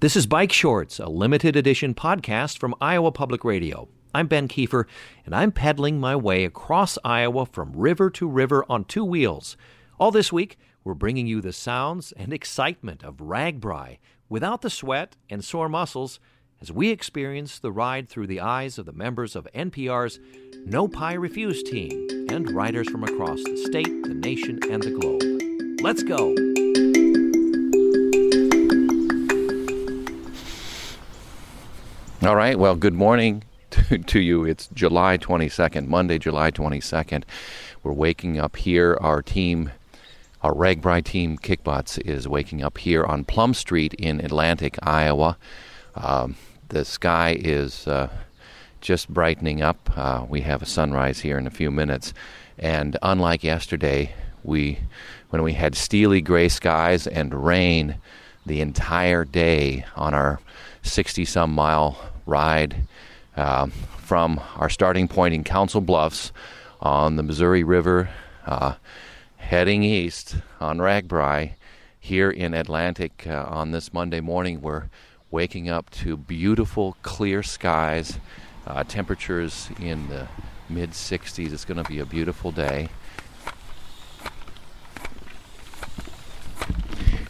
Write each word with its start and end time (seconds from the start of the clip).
This 0.00 0.16
is 0.16 0.26
Bike 0.26 0.50
Shorts, 0.50 0.98
a 0.98 1.10
limited 1.10 1.56
edition 1.56 1.92
podcast 1.92 2.56
from 2.56 2.74
Iowa 2.80 3.12
Public 3.12 3.44
Radio. 3.44 3.86
I'm 4.14 4.28
Ben 4.28 4.48
Kieffer, 4.48 4.86
and 5.26 5.34
I'm 5.34 5.52
pedaling 5.52 6.00
my 6.00 6.16
way 6.16 6.46
across 6.46 6.96
Iowa 7.04 7.44
from 7.44 7.74
river 7.74 8.08
to 8.08 8.26
river 8.26 8.64
on 8.66 8.86
two 8.86 9.04
wheels. 9.04 9.58
All 9.98 10.10
this 10.10 10.32
week, 10.32 10.56
we're 10.84 10.94
bringing 10.94 11.26
you 11.26 11.42
the 11.42 11.52
sounds 11.52 12.12
and 12.12 12.32
excitement 12.32 13.04
of 13.04 13.18
RAGBRAI 13.18 13.98
without 14.30 14.62
the 14.62 14.70
sweat 14.70 15.16
and 15.28 15.44
sore 15.44 15.68
muscles 15.68 16.18
as 16.62 16.72
we 16.72 16.88
experience 16.88 17.58
the 17.58 17.70
ride 17.70 18.08
through 18.08 18.28
the 18.28 18.40
eyes 18.40 18.78
of 18.78 18.86
the 18.86 18.94
members 18.94 19.36
of 19.36 19.46
NPR's 19.54 20.18
No 20.64 20.88
Pie 20.88 21.12
Refuse 21.12 21.62
team 21.62 22.26
and 22.30 22.50
riders 22.52 22.88
from 22.88 23.04
across 23.04 23.44
the 23.44 23.66
state, 23.66 24.02
the 24.04 24.14
nation, 24.14 24.60
and 24.70 24.82
the 24.82 24.92
globe. 24.92 25.82
Let's 25.82 26.02
go! 26.02 26.34
All 32.22 32.36
right. 32.36 32.58
Well, 32.58 32.74
good 32.74 32.92
morning 32.92 33.44
to, 33.70 33.96
to, 33.96 34.20
you. 34.20 34.44
It's 34.44 34.68
July 34.74 35.16
22nd, 35.16 35.86
Monday, 35.86 36.18
July 36.18 36.50
22nd. 36.50 37.24
We're 37.82 37.94
waking 37.94 38.38
up 38.38 38.56
here. 38.56 38.98
Our 39.00 39.22
team, 39.22 39.70
our 40.42 40.52
RAGBRAI 40.52 41.02
team, 41.02 41.38
Kickbutts, 41.38 41.98
is 41.98 42.28
waking 42.28 42.62
up 42.62 42.76
here 42.76 43.04
on 43.06 43.24
Plum 43.24 43.54
Street 43.54 43.94
in 43.94 44.20
Atlantic, 44.20 44.78
Iowa. 44.82 45.38
Um, 45.94 46.36
the 46.68 46.84
sky 46.84 47.38
is 47.40 47.88
uh, 47.88 48.10
just 48.82 49.08
brightening 49.08 49.62
up. 49.62 49.90
Uh, 49.96 50.26
we 50.28 50.42
have 50.42 50.60
a 50.60 50.66
sunrise 50.66 51.20
here 51.20 51.38
in 51.38 51.46
a 51.46 51.50
few 51.50 51.70
minutes. 51.70 52.12
And 52.58 52.98
unlike 53.00 53.42
yesterday, 53.42 54.12
we 54.44 54.80
when 55.30 55.42
we 55.42 55.54
had 55.54 55.74
steely 55.74 56.20
gray 56.20 56.50
skies 56.50 57.06
and 57.06 57.46
rain 57.46 57.96
the 58.44 58.60
entire 58.60 59.24
day 59.24 59.86
on 59.96 60.12
our 60.12 60.38
60 60.82 61.24
some 61.24 61.52
mile 61.52 62.09
ride 62.30 62.86
uh, 63.36 63.66
from 63.98 64.40
our 64.56 64.70
starting 64.70 65.08
point 65.08 65.34
in 65.34 65.44
Council 65.44 65.80
Bluffs 65.80 66.32
on 66.80 67.16
the 67.16 67.22
Missouri 67.22 67.64
River, 67.64 68.08
uh, 68.46 68.74
heading 69.36 69.82
east 69.82 70.36
on 70.60 70.78
RAGBRAI 70.78 71.52
here 71.98 72.30
in 72.30 72.54
Atlantic 72.54 73.26
uh, 73.26 73.44
on 73.48 73.72
this 73.72 73.92
Monday 73.92 74.20
morning. 74.20 74.60
We're 74.60 74.88
waking 75.30 75.68
up 75.68 75.90
to 75.90 76.16
beautiful, 76.16 76.96
clear 77.02 77.42
skies, 77.42 78.18
uh, 78.66 78.84
temperatures 78.84 79.68
in 79.80 80.08
the 80.08 80.28
mid 80.68 80.90
60s. 80.90 81.52
It's 81.52 81.64
going 81.64 81.82
to 81.82 81.88
be 81.88 81.98
a 81.98 82.06
beautiful 82.06 82.52
day. 82.52 82.88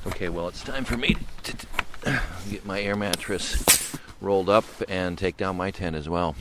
Okay, 0.07 0.29
well, 0.29 0.48
it's 0.48 0.62
time 0.62 0.85
for 0.85 0.98
me 0.98 1.17
to, 1.42 1.57
to 1.57 2.20
get 2.51 2.67
my 2.67 2.83
air 2.83 2.97
mattress 2.97 3.98
rolled 4.21 4.49
up 4.49 4.65
and 4.89 5.17
take 5.17 5.37
down 5.37 5.57
my 5.57 5.71
tent 5.71 5.97
as 5.97 6.09
well. 6.09 6.37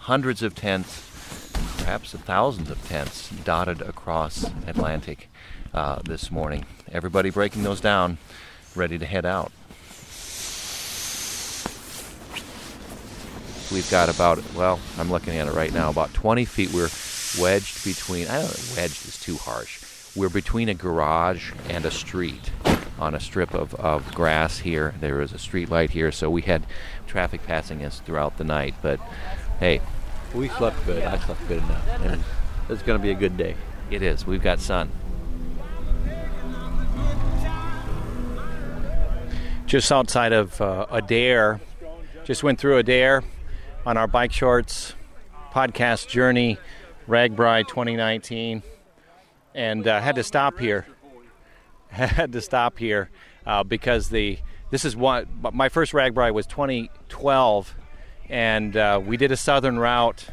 Hundreds 0.00 0.42
of 0.42 0.54
tents, 0.54 1.50
perhaps 1.78 2.12
thousands 2.12 2.70
of 2.70 2.86
tents, 2.88 3.30
dotted 3.44 3.80
across 3.80 4.44
Atlantic 4.66 5.28
uh, 5.72 6.00
this 6.04 6.30
morning. 6.30 6.64
Everybody 6.90 7.30
breaking 7.30 7.62
those 7.62 7.80
down, 7.80 8.18
ready 8.74 8.98
to 8.98 9.06
head 9.06 9.24
out. 9.24 9.52
We've 13.72 13.88
got 13.88 14.08
about, 14.12 14.42
well, 14.54 14.80
I'm 14.98 15.10
looking 15.10 15.36
at 15.36 15.46
it 15.46 15.54
right 15.54 15.72
now, 15.72 15.90
about 15.90 16.12
20 16.12 16.44
feet. 16.44 16.72
We're 16.72 16.90
wedged 17.40 17.84
between, 17.84 18.26
I 18.26 18.40
don't 18.40 18.50
know, 18.50 18.74
wedged 18.76 19.06
is 19.06 19.20
too 19.20 19.36
harsh. 19.36 19.84
We're 20.16 20.28
between 20.28 20.68
a 20.68 20.74
garage 20.74 21.52
and 21.68 21.84
a 21.84 21.90
street 21.92 22.50
on 23.00 23.14
a 23.14 23.20
strip 23.20 23.54
of, 23.54 23.74
of 23.76 24.14
grass 24.14 24.58
here. 24.58 24.94
There 25.00 25.20
is 25.20 25.32
a 25.32 25.38
street 25.38 25.70
light 25.70 25.90
here, 25.90 26.12
so 26.12 26.28
we 26.30 26.42
had 26.42 26.66
traffic 27.06 27.42
passing 27.44 27.84
us 27.84 28.00
throughout 28.00 28.36
the 28.36 28.44
night. 28.44 28.74
But 28.82 29.00
hey, 29.58 29.80
we 30.34 30.48
slept 30.48 30.84
good. 30.86 31.02
I 31.02 31.18
slept 31.18 31.48
good 31.48 31.58
enough, 31.58 32.00
and 32.02 32.22
it's 32.68 32.82
going 32.82 32.98
to 32.98 33.02
be 33.02 33.10
a 33.10 33.14
good 33.14 33.36
day. 33.36 33.56
It 33.90 34.02
is. 34.02 34.26
We've 34.26 34.42
got 34.42 34.60
sun. 34.60 34.90
Just 39.66 39.90
outside 39.90 40.32
of 40.32 40.60
uh, 40.60 40.86
Adair, 40.90 41.60
just 42.24 42.42
went 42.42 42.58
through 42.58 42.78
Adair 42.78 43.22
on 43.86 43.96
our 43.96 44.06
bike 44.06 44.32
shorts 44.32 44.94
podcast 45.52 46.08
journey, 46.08 46.58
RAGBRAI 47.08 47.66
2019, 47.66 48.62
and 49.54 49.86
uh, 49.86 50.00
had 50.00 50.16
to 50.16 50.22
stop 50.22 50.58
here 50.58 50.86
had 52.06 52.32
to 52.32 52.40
stop 52.40 52.78
here 52.78 53.10
uh, 53.46 53.64
because 53.64 54.10
the 54.10 54.38
this 54.70 54.84
is 54.84 54.96
one 54.96 55.26
my 55.52 55.68
first 55.68 55.92
RAGBRAI 55.92 56.32
was 56.32 56.46
2012, 56.46 57.74
and 58.28 58.76
uh, 58.76 59.00
we 59.04 59.16
did 59.16 59.32
a 59.32 59.36
southern 59.36 59.78
route 59.78 60.26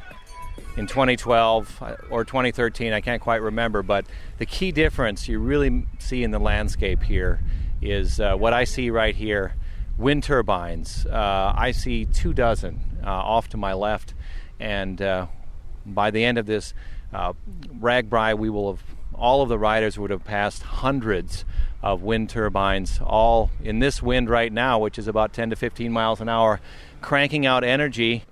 in 0.76 0.86
2012 0.86 1.82
uh, 1.82 1.96
or 2.12 2.24
2013. 2.24 2.94
I 2.94 3.02
can't 3.02 3.22
quite 3.22 3.42
remember, 3.42 3.82
but 3.82 4.06
the 4.38 4.46
key 4.46 4.72
difference 4.72 5.28
you 5.28 5.40
really 5.40 5.88
see 5.98 6.24
in 6.24 6.30
the 6.30 6.40
landscape 6.40 7.02
here 7.02 7.40
is 7.82 8.20
uh, 8.20 8.36
what 8.36 8.54
I 8.54 8.64
see 8.64 8.92
right 8.92 9.16
here: 9.16 9.56
wind 9.98 10.24
turbines. 10.24 11.08
Uh, 11.08 11.54
I 11.56 11.72
see 11.72 12.06
two 12.06 12.34
dozen 12.34 13.00
uh, 13.04 13.10
off 13.10 13.48
to 13.50 13.58
my 13.58 13.74
left, 13.74 14.14
and 14.60 14.98
by 15.88 16.12
the 16.12 16.24
end 16.24 16.38
of 16.38 16.46
this 16.46 16.76
RAGBRAI, 17.12 18.38
we 18.38 18.52
will 18.52 18.76
have 18.76 18.97
all 19.18 19.42
of 19.42 19.50
the 19.50 19.58
riders 19.58 19.98
would 19.98 20.12
have 20.12 20.24
passed 20.24 20.62
hundreds 20.64 21.44
of 21.82 22.02
wind 22.02 22.30
turbines, 22.30 23.00
all 23.04 23.50
in 23.64 23.80
this 23.80 24.02
wind 24.02 24.30
right 24.30 24.52
now, 24.52 24.80
which 24.80 25.00
is 25.00 25.08
about 25.08 25.34
10 25.34 25.50
to 25.52 25.56
15 25.56 25.92
miles 25.92 26.22
an 26.22 26.30
hour, 26.30 26.60
cranking 27.02 27.46
out 27.46 27.64
energy, 27.64 28.24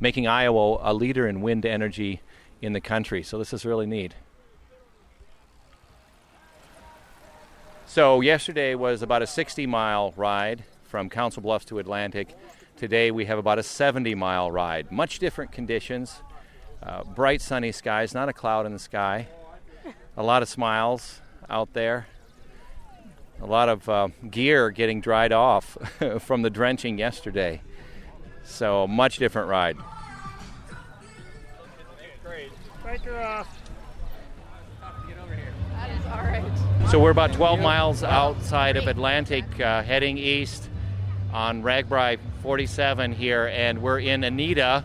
making 0.00 0.26
Iowa 0.26 0.78
a 0.82 0.92
leader 0.94 1.26
in 1.26 1.40
wind 1.40 1.64
energy 1.64 2.20
in 2.60 2.72
the 2.72 2.80
country. 2.80 3.22
So 3.22 3.38
this 3.38 3.52
is 3.52 3.64
really 3.64 3.86
neat. 3.86 4.14
So 7.86 8.20
yesterday 8.20 8.74
was 8.74 9.02
about 9.02 9.22
a 9.22 9.26
60 9.26 9.66
mile 9.66 10.12
ride 10.16 10.64
from 10.82 11.08
Council 11.08 11.42
Bluffs 11.42 11.64
to 11.66 11.78
Atlantic. 11.78 12.36
Today 12.76 13.10
we 13.10 13.26
have 13.26 13.38
about 13.38 13.58
a 13.58 13.62
70 13.62 14.14
mile 14.16 14.50
ride. 14.50 14.90
Much 14.90 15.20
different 15.20 15.52
conditions. 15.52 16.22
Uh, 16.82 17.04
bright 17.04 17.40
sunny 17.40 17.70
skies, 17.70 18.14
not 18.14 18.28
a 18.28 18.32
cloud 18.32 18.66
in 18.66 18.72
the 18.72 18.78
sky 18.78 19.28
a 20.16 20.22
lot 20.22 20.42
of 20.42 20.48
smiles 20.48 21.20
out 21.48 21.72
there. 21.72 22.06
A 23.40 23.46
lot 23.46 23.68
of 23.68 23.88
uh, 23.88 24.08
gear 24.30 24.70
getting 24.70 25.00
dried 25.00 25.32
off 25.32 25.76
from 26.20 26.42
the 26.42 26.50
drenching 26.50 26.98
yesterday. 26.98 27.62
So, 28.44 28.86
much 28.86 29.18
different 29.18 29.48
ride. 29.48 29.76
Great. 32.22 32.50
Biker 32.84 33.24
off. 33.24 33.60
That 35.72 35.90
is 35.90 36.06
all 36.06 36.22
right. 36.22 36.90
So, 36.90 37.00
we're 37.00 37.10
about 37.10 37.32
12 37.32 37.58
miles 37.58 38.04
outside 38.04 38.76
of 38.76 38.86
Atlantic, 38.86 39.44
uh, 39.60 39.82
heading 39.82 40.16
east 40.16 40.68
on 41.32 41.62
RAGBRAI 41.62 42.18
47 42.42 43.12
here, 43.12 43.48
and 43.48 43.82
we're 43.82 43.98
in 43.98 44.22
Anita. 44.22 44.84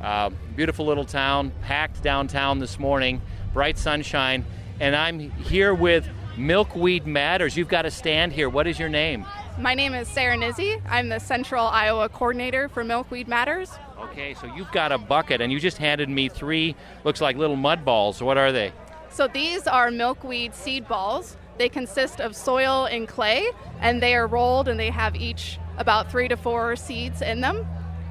Uh, 0.00 0.30
beautiful 0.56 0.86
little 0.86 1.04
town, 1.04 1.52
packed 1.62 2.02
downtown 2.02 2.58
this 2.58 2.78
morning, 2.78 3.20
bright 3.52 3.76
sunshine 3.76 4.44
and 4.82 4.96
I'm 4.96 5.30
here 5.30 5.72
with 5.72 6.08
Milkweed 6.36 7.06
Matters. 7.06 7.56
You've 7.56 7.68
got 7.68 7.86
a 7.86 7.90
stand 7.90 8.32
here. 8.32 8.48
What 8.48 8.66
is 8.66 8.80
your 8.80 8.88
name? 8.88 9.24
My 9.60 9.74
name 9.74 9.94
is 9.94 10.08
Sarah 10.08 10.36
Nizzi. 10.36 10.82
I'm 10.88 11.08
the 11.08 11.20
Central 11.20 11.64
Iowa 11.64 12.08
coordinator 12.08 12.68
for 12.68 12.82
Milkweed 12.82 13.28
Matters. 13.28 13.70
Okay, 14.00 14.34
so 14.34 14.52
you've 14.56 14.72
got 14.72 14.90
a 14.90 14.98
bucket, 14.98 15.40
and 15.40 15.52
you 15.52 15.60
just 15.60 15.78
handed 15.78 16.08
me 16.08 16.28
three, 16.28 16.74
looks 17.04 17.20
like 17.20 17.36
little 17.36 17.54
mud 17.54 17.84
balls. 17.84 18.20
What 18.20 18.36
are 18.36 18.50
they? 18.50 18.72
So 19.08 19.28
these 19.28 19.68
are 19.68 19.92
milkweed 19.92 20.52
seed 20.52 20.88
balls. 20.88 21.36
They 21.58 21.68
consist 21.68 22.20
of 22.20 22.34
soil 22.34 22.86
and 22.86 23.06
clay, 23.06 23.46
and 23.80 24.02
they 24.02 24.16
are 24.16 24.26
rolled, 24.26 24.66
and 24.66 24.80
they 24.80 24.90
have 24.90 25.14
each 25.14 25.60
about 25.78 26.10
three 26.10 26.26
to 26.26 26.36
four 26.36 26.74
seeds 26.74 27.22
in 27.22 27.40
them. 27.40 27.64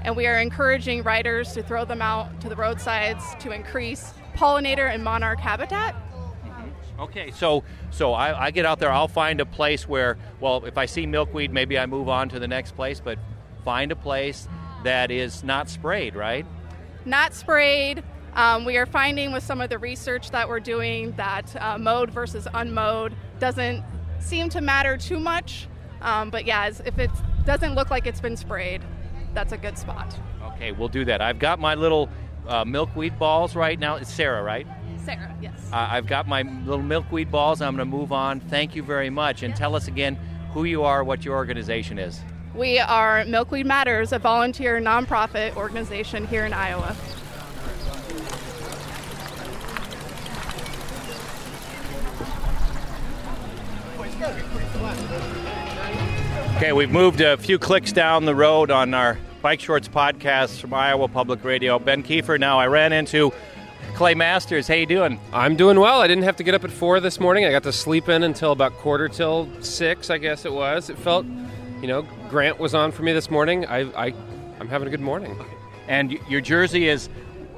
And 0.04 0.16
we 0.16 0.26
are 0.26 0.40
encouraging 0.40 1.04
riders 1.04 1.52
to 1.52 1.64
throw 1.64 1.84
them 1.84 2.02
out 2.02 2.40
to 2.40 2.48
the 2.48 2.56
roadsides 2.56 3.36
to 3.40 3.52
increase 3.52 4.14
pollinator 4.38 4.90
and 4.90 5.04
monarch 5.04 5.40
habitat. 5.40 5.96
Okay, 7.02 7.32
so 7.32 7.64
so 7.90 8.14
I, 8.14 8.46
I, 8.46 8.52
get 8.52 8.64
out 8.64 8.78
there. 8.78 8.92
I'll 8.92 9.08
find 9.08 9.42
a 9.42 9.46
place 9.46 9.88
where, 9.88 10.20
well, 10.40 10.64
if 10.66 10.78
I 10.78 10.86
see 10.86 11.08
milkweed, 11.08 11.52
maybe 11.52 11.80
I 11.80 11.88
move 11.88 12.08
on 12.08 12.30
to 12.30 12.40
the 12.40 12.48
next 12.48 12.76
place. 12.76 13.00
But 13.00 13.18
find 13.66 13.92
a 13.92 13.96
place 13.96 14.48
that 14.84 15.10
is 15.10 15.44
not 15.44 15.68
sprayed, 15.68 16.16
right? 16.16 16.46
Not 17.04 17.34
sprayed. 17.34 18.04
Um, 18.36 18.66
we 18.66 18.78
are 18.78 18.86
finding 18.86 19.32
with 19.32 19.44
some 19.44 19.62
of 19.62 19.70
the 19.70 19.80
research 19.80 20.30
that 20.30 20.48
we're 20.48 20.60
doing 20.60 21.12
that 21.14 21.54
uh, 21.60 21.78
mowed 21.78 22.12
versus 22.12 22.48
unmowed 22.54 23.16
doesn't 23.40 23.84
seem 24.20 24.50
to 24.50 24.62
matter 24.62 24.96
too 24.96 25.20
much. 25.20 25.68
Um, 26.02 26.30
but 26.30 26.46
yeah, 26.46 26.68
if 26.68 27.00
it 27.00 27.12
doesn't 27.46 27.74
look 27.74 27.90
like 27.90 28.06
it's 28.06 28.22
been 28.22 28.38
sprayed, 28.38 28.84
that's 29.34 29.52
a 29.52 29.58
good 29.58 29.78
spot. 29.78 30.16
Okay, 30.44 30.72
we'll 30.72 30.88
do 30.88 31.04
that. 31.06 31.22
I've 31.22 31.40
got 31.40 31.60
my 31.60 31.74
little 31.76 32.10
uh, 32.48 32.64
milkweed 32.64 33.18
balls 33.18 33.56
right 33.56 33.78
now. 33.78 33.96
It's 33.96 34.14
Sarah, 34.14 34.44
right? 34.44 34.68
Yes. 35.42 35.54
Uh, 35.72 35.88
I've 35.92 36.08
got 36.08 36.28
my 36.28 36.42
little 36.42 36.84
milkweed 36.84 37.32
balls. 37.32 37.62
I'm 37.62 37.76
going 37.76 37.90
to 37.90 37.98
move 37.98 38.12
on. 38.12 38.40
Thank 38.40 38.76
you 38.76 38.84
very 38.84 39.10
much. 39.10 39.44
And 39.44 39.56
tell 39.56 39.76
us 39.76 39.88
again 39.88 40.18
who 40.54 40.64
you 40.66 40.84
are, 40.84 41.04
what 41.04 41.26
your 41.26 41.36
organization 41.36 41.98
is. 41.98 42.20
We 42.54 42.80
are 42.80 43.24
Milkweed 43.26 43.66
Matters, 43.66 44.12
a 44.12 44.20
volunteer 44.20 44.80
nonprofit 44.82 45.56
organization 45.56 46.28
here 46.28 46.46
in 46.46 46.52
Iowa. 46.54 46.96
Okay, 56.58 56.74
we've 56.74 56.92
moved 56.92 57.22
a 57.22 57.38
few 57.38 57.58
clicks 57.58 57.92
down 57.92 58.26
the 58.26 58.36
road 58.36 58.70
on 58.70 58.94
our 58.94 59.18
Bike 59.42 59.60
Shorts 59.60 59.88
podcast 59.88 60.60
from 60.60 60.74
Iowa 60.74 61.08
Public 61.08 61.44
Radio. 61.44 61.80
Ben 61.80 62.04
Kieffer. 62.04 62.40
Now, 62.40 62.60
I 62.60 62.68
ran 62.68 62.94
into 62.94 63.34
Clay 63.96 64.16
Masters. 64.16 64.68
How 64.68 64.74
you 64.76 64.86
doing? 64.86 65.20
I'm 65.34 65.56
doing 65.56 65.80
well. 65.80 66.02
I 66.02 66.08
didn't 66.08 66.24
have 66.24 66.38
to 66.38 66.44
get 66.44 66.54
up 66.54 66.64
at 66.64 66.72
four 66.72 67.00
this 67.00 67.20
morning. 67.20 67.46
I 67.46 67.52
got 67.52 67.64
to 67.64 67.74
sleep 67.74 68.10
in 68.10 68.24
until 68.24 68.52
about 68.52 68.74
quarter 68.78 69.08
till 69.08 69.48
six, 69.62 70.10
I 70.10 70.18
guess 70.18 70.46
it 70.46 70.54
was. 70.54 70.90
It 70.90 70.98
felt, 70.98 71.26
you 71.82 71.88
know, 71.88 72.04
Grant 72.30 72.60
was 72.60 72.74
on 72.74 72.92
for 72.92 73.04
me 73.04 73.14
this 73.14 73.30
morning. 73.30 73.66
I, 73.66 73.82
I 74.08 74.14
I'm 74.60 74.68
having 74.68 74.88
a 74.88 74.92
good 74.92 75.02
morning. 75.02 75.38
And 75.88 76.12
your 76.30 76.42
jersey 76.42 76.88
is 76.88 77.10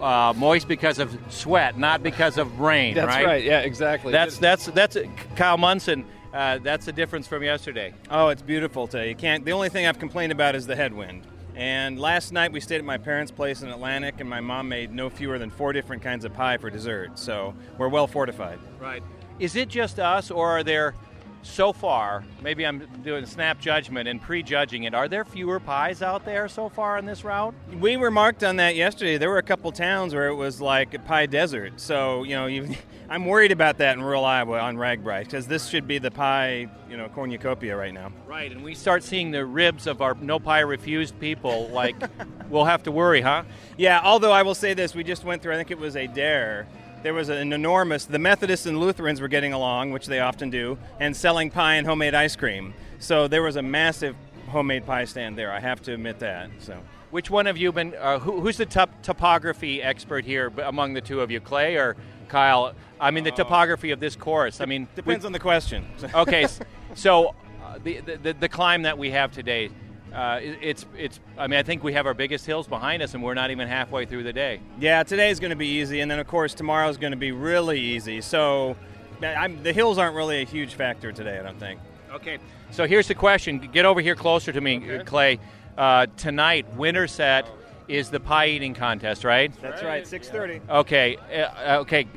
uh, 0.02 0.34
moist 0.36 0.68
because 0.68 1.00
of 1.00 1.18
sweat, 1.30 1.78
not 1.78 2.04
because 2.04 2.38
of 2.38 2.60
rain. 2.60 2.96
That's 2.96 3.08
right. 3.08 3.44
Yeah, 3.44 3.60
exactly. 3.60 4.12
That's 4.12 4.38
that's 4.38 4.66
that's 4.68 4.98
Kyle 5.36 5.58
Munson. 5.58 6.06
Uh, 6.34 6.58
that's 6.58 6.86
the 6.86 6.92
difference 6.92 7.28
from 7.28 7.44
yesterday. 7.44 7.94
Oh, 8.10 8.30
it's 8.30 8.42
beautiful 8.42 8.88
today. 8.88 9.10
You 9.10 9.16
can't. 9.16 9.46
The 9.46 9.52
only 9.52 9.70
thing 9.70 9.86
I've 9.86 10.00
complained 10.00 10.32
about 10.32 10.56
is 10.56 10.66
the 10.66 10.76
headwind. 10.76 11.28
And 11.56 12.00
last 12.00 12.32
night 12.32 12.52
we 12.52 12.60
stayed 12.60 12.78
at 12.78 12.86
my 12.86 12.98
parents' 12.98 13.32
place 13.32 13.62
in 13.62 13.70
Atlantic, 13.70 14.16
and 14.20 14.30
my 14.30 14.42
mom 14.42 14.70
made 14.70 14.92
no 14.92 15.10
fewer 15.10 15.38
than 15.38 15.50
four 15.50 15.72
different 15.74 16.02
kinds 16.02 16.26
of 16.26 16.34
pie 16.34 16.58
for 16.58 16.70
dessert. 16.70 17.20
So 17.20 17.54
we're 17.78 17.90
well 17.90 18.08
fortified. 18.08 18.60
Right. 18.80 19.04
Is 19.40 19.56
it 19.56 19.70
just 19.70 20.00
us, 20.00 20.32
or 20.32 20.50
are 20.50 20.64
there 20.64 20.96
so 21.44 21.74
far, 21.74 22.24
maybe 22.42 22.66
I'm 22.66 22.88
doing 23.04 23.26
snap 23.26 23.60
judgment 23.60 24.08
and 24.08 24.22
prejudging 24.22 24.84
it. 24.84 24.94
Are 24.94 25.08
there 25.08 25.26
fewer 25.26 25.60
pies 25.60 26.02
out 26.02 26.26
there 26.26 26.48
so 26.48 26.70
far 26.70 26.98
on 26.98 27.06
this 27.06 27.24
route? 27.24 27.54
We 27.80 27.96
remarked 27.96 28.44
on 28.44 28.56
that 28.58 28.76
yesterday. 28.76 29.18
There 29.18 29.30
were 29.30 29.38
a 29.38 29.44
couple 29.44 29.72
towns 29.72 30.14
where 30.14 30.28
it 30.28 30.36
was 30.36 30.62
like 30.62 30.94
a 30.94 31.00
pie 31.00 31.26
desert. 31.26 31.80
So, 31.80 32.24
you 32.24 32.36
know, 32.36 32.48
you, 32.48 32.76
I'm 33.10 33.26
worried 33.26 33.52
about 33.52 33.78
that 33.78 33.98
in 33.98 34.04
rural 34.04 34.26
Iowa 34.26 34.60
on 34.60 34.78
RAGBRAI 34.78 35.26
because 35.26 35.46
this 35.46 35.68
should 35.68 35.88
be 35.88 36.00
the 36.00 36.12
pie, 36.12 36.68
you 36.90 36.98
know, 36.98 37.10
cornucopia 37.10 37.76
right 37.76 37.94
now. 37.94 38.12
Right, 38.26 38.52
and 38.52 38.64
we 38.64 38.74
start 38.74 39.04
seeing 39.04 39.32
the 39.32 39.46
ribs 39.46 39.86
of 39.86 40.02
our 40.02 40.16
no 40.16 40.40
pie 40.40 40.62
refused 40.62 41.20
people. 41.20 41.68
Like, 41.70 41.96
we'll 42.50 42.66
have 42.66 42.84
to 42.84 42.92
worry, 42.92 43.22
huh? 43.22 43.44
Yeah, 43.78 44.02
although 44.04 44.32
I 44.32 44.44
will 44.44 44.56
say 44.56 44.74
this, 44.74 44.96
we 44.96 45.04
just 45.04 45.24
went 45.24 45.42
through, 45.42 45.54
I 45.54 45.58
think 45.58 45.72
it 45.72 45.78
was 45.78 45.96
Adair 45.96 46.68
there 47.04 47.14
was 47.14 47.28
an 47.28 47.52
enormous 47.52 48.06
the 48.06 48.18
methodists 48.18 48.66
and 48.66 48.80
lutherans 48.80 49.20
were 49.20 49.28
getting 49.28 49.52
along 49.54 49.92
which 49.92 50.08
they 50.08 50.22
often 50.22 50.50
do 50.50 50.78
and 51.00 51.16
selling 51.16 51.52
pie 51.52 51.76
and 51.76 51.86
homemade 51.86 52.16
ice 52.16 52.36
cream. 52.36 52.74
So 53.00 53.28
there 53.28 53.44
was 53.44 53.58
a 53.58 53.62
massive 53.62 54.16
homemade 54.48 54.86
pie 54.86 55.06
stand 55.06 55.38
there 55.38 55.52
i 55.52 55.60
have 55.60 55.82
to 55.82 55.94
admit 55.94 56.20
that 56.20 56.50
so. 56.60 56.78
Which 57.12 57.30
one 57.30 57.46
have 57.46 57.58
you 57.58 57.72
been 57.72 57.94
uh, 58.00 58.18
who, 58.20 58.40
who's 58.40 58.58
the 58.58 58.66
top 58.66 58.90
topography 59.04 59.84
expert 59.84 60.26
here 60.26 60.52
among 60.64 60.94
the 60.94 61.02
two 61.02 61.22
of 61.22 61.30
you 61.30 61.40
clay 61.40 61.76
or 61.76 61.96
kyle? 62.28 62.74
I 63.00 63.12
mean 63.12 63.24
the 63.24 63.34
uh, 63.34 63.36
topography 63.36 63.92
of 63.92 64.00
this 64.00 64.16
course 64.16 64.62
i 64.62 64.66
mean 64.66 64.88
depends 64.96 65.26
on 65.26 65.32
the 65.34 65.40
question. 65.40 65.86
Okay 66.14 66.48
so 66.96 67.36
uh, 67.64 67.80
the, 67.84 68.00
the, 68.00 68.34
the 68.34 68.50
climb 68.50 68.84
that 68.84 68.98
we 68.98 69.12
have 69.12 69.32
today 69.32 69.70
uh, 70.14 70.40
it's 70.42 70.86
it's. 70.98 71.20
I 71.38 71.48
mean, 71.48 71.60
I 71.60 71.64
think 71.64 71.84
we 71.84 71.94
have 71.94 72.06
our 72.06 72.14
biggest 72.14 72.46
hills 72.46 72.68
behind 72.68 73.02
us, 73.02 73.14
and 73.14 73.24
we're 73.24 73.34
not 73.34 73.52
even 73.52 73.68
halfway 73.68 74.06
through 74.06 74.24
the 74.24 74.34
day. 74.34 74.60
Yeah, 74.80 75.04
today 75.04 75.30
is 75.30 75.40
going 75.40 75.50
to 75.50 75.56
be 75.56 75.68
easy, 75.68 76.02
and 76.02 76.10
then 76.10 76.20
of 76.20 76.28
course 76.28 76.54
tomorrow 76.54 76.88
is 76.90 76.98
going 76.98 77.12
to 77.12 77.18
be 77.18 77.32
really 77.32 77.80
easy. 77.80 78.22
So, 78.22 78.76
I'm, 79.22 79.64
the 79.64 79.74
hills 79.74 79.98
aren't 79.98 80.16
really 80.16 80.42
a 80.42 80.46
huge 80.46 80.76
factor 80.76 81.12
today. 81.12 81.40
I 81.40 81.44
don't 81.44 81.60
think. 81.60 81.80
Okay, 82.14 82.38
so 82.72 82.86
here's 82.86 83.08
the 83.08 83.16
question. 83.16 83.58
Get 83.58 83.86
over 83.86 84.02
here 84.02 84.16
closer 84.16 84.52
to 84.52 84.62
me, 84.62 84.78
okay. 84.78 85.04
Clay. 85.04 85.40
Uh, 85.78 86.06
tonight, 86.18 86.72
Winterset 86.76 87.48
is 87.88 88.10
the 88.10 88.20
pie 88.20 88.48
eating 88.48 88.76
contest, 88.76 89.24
right? 89.24 89.52
That's 89.62 89.82
right. 89.82 90.06
Six 90.06 90.30
thirty. 90.30 90.62
Okay. 90.70 91.18
Uh, 91.18 91.80
okay. 91.80 92.08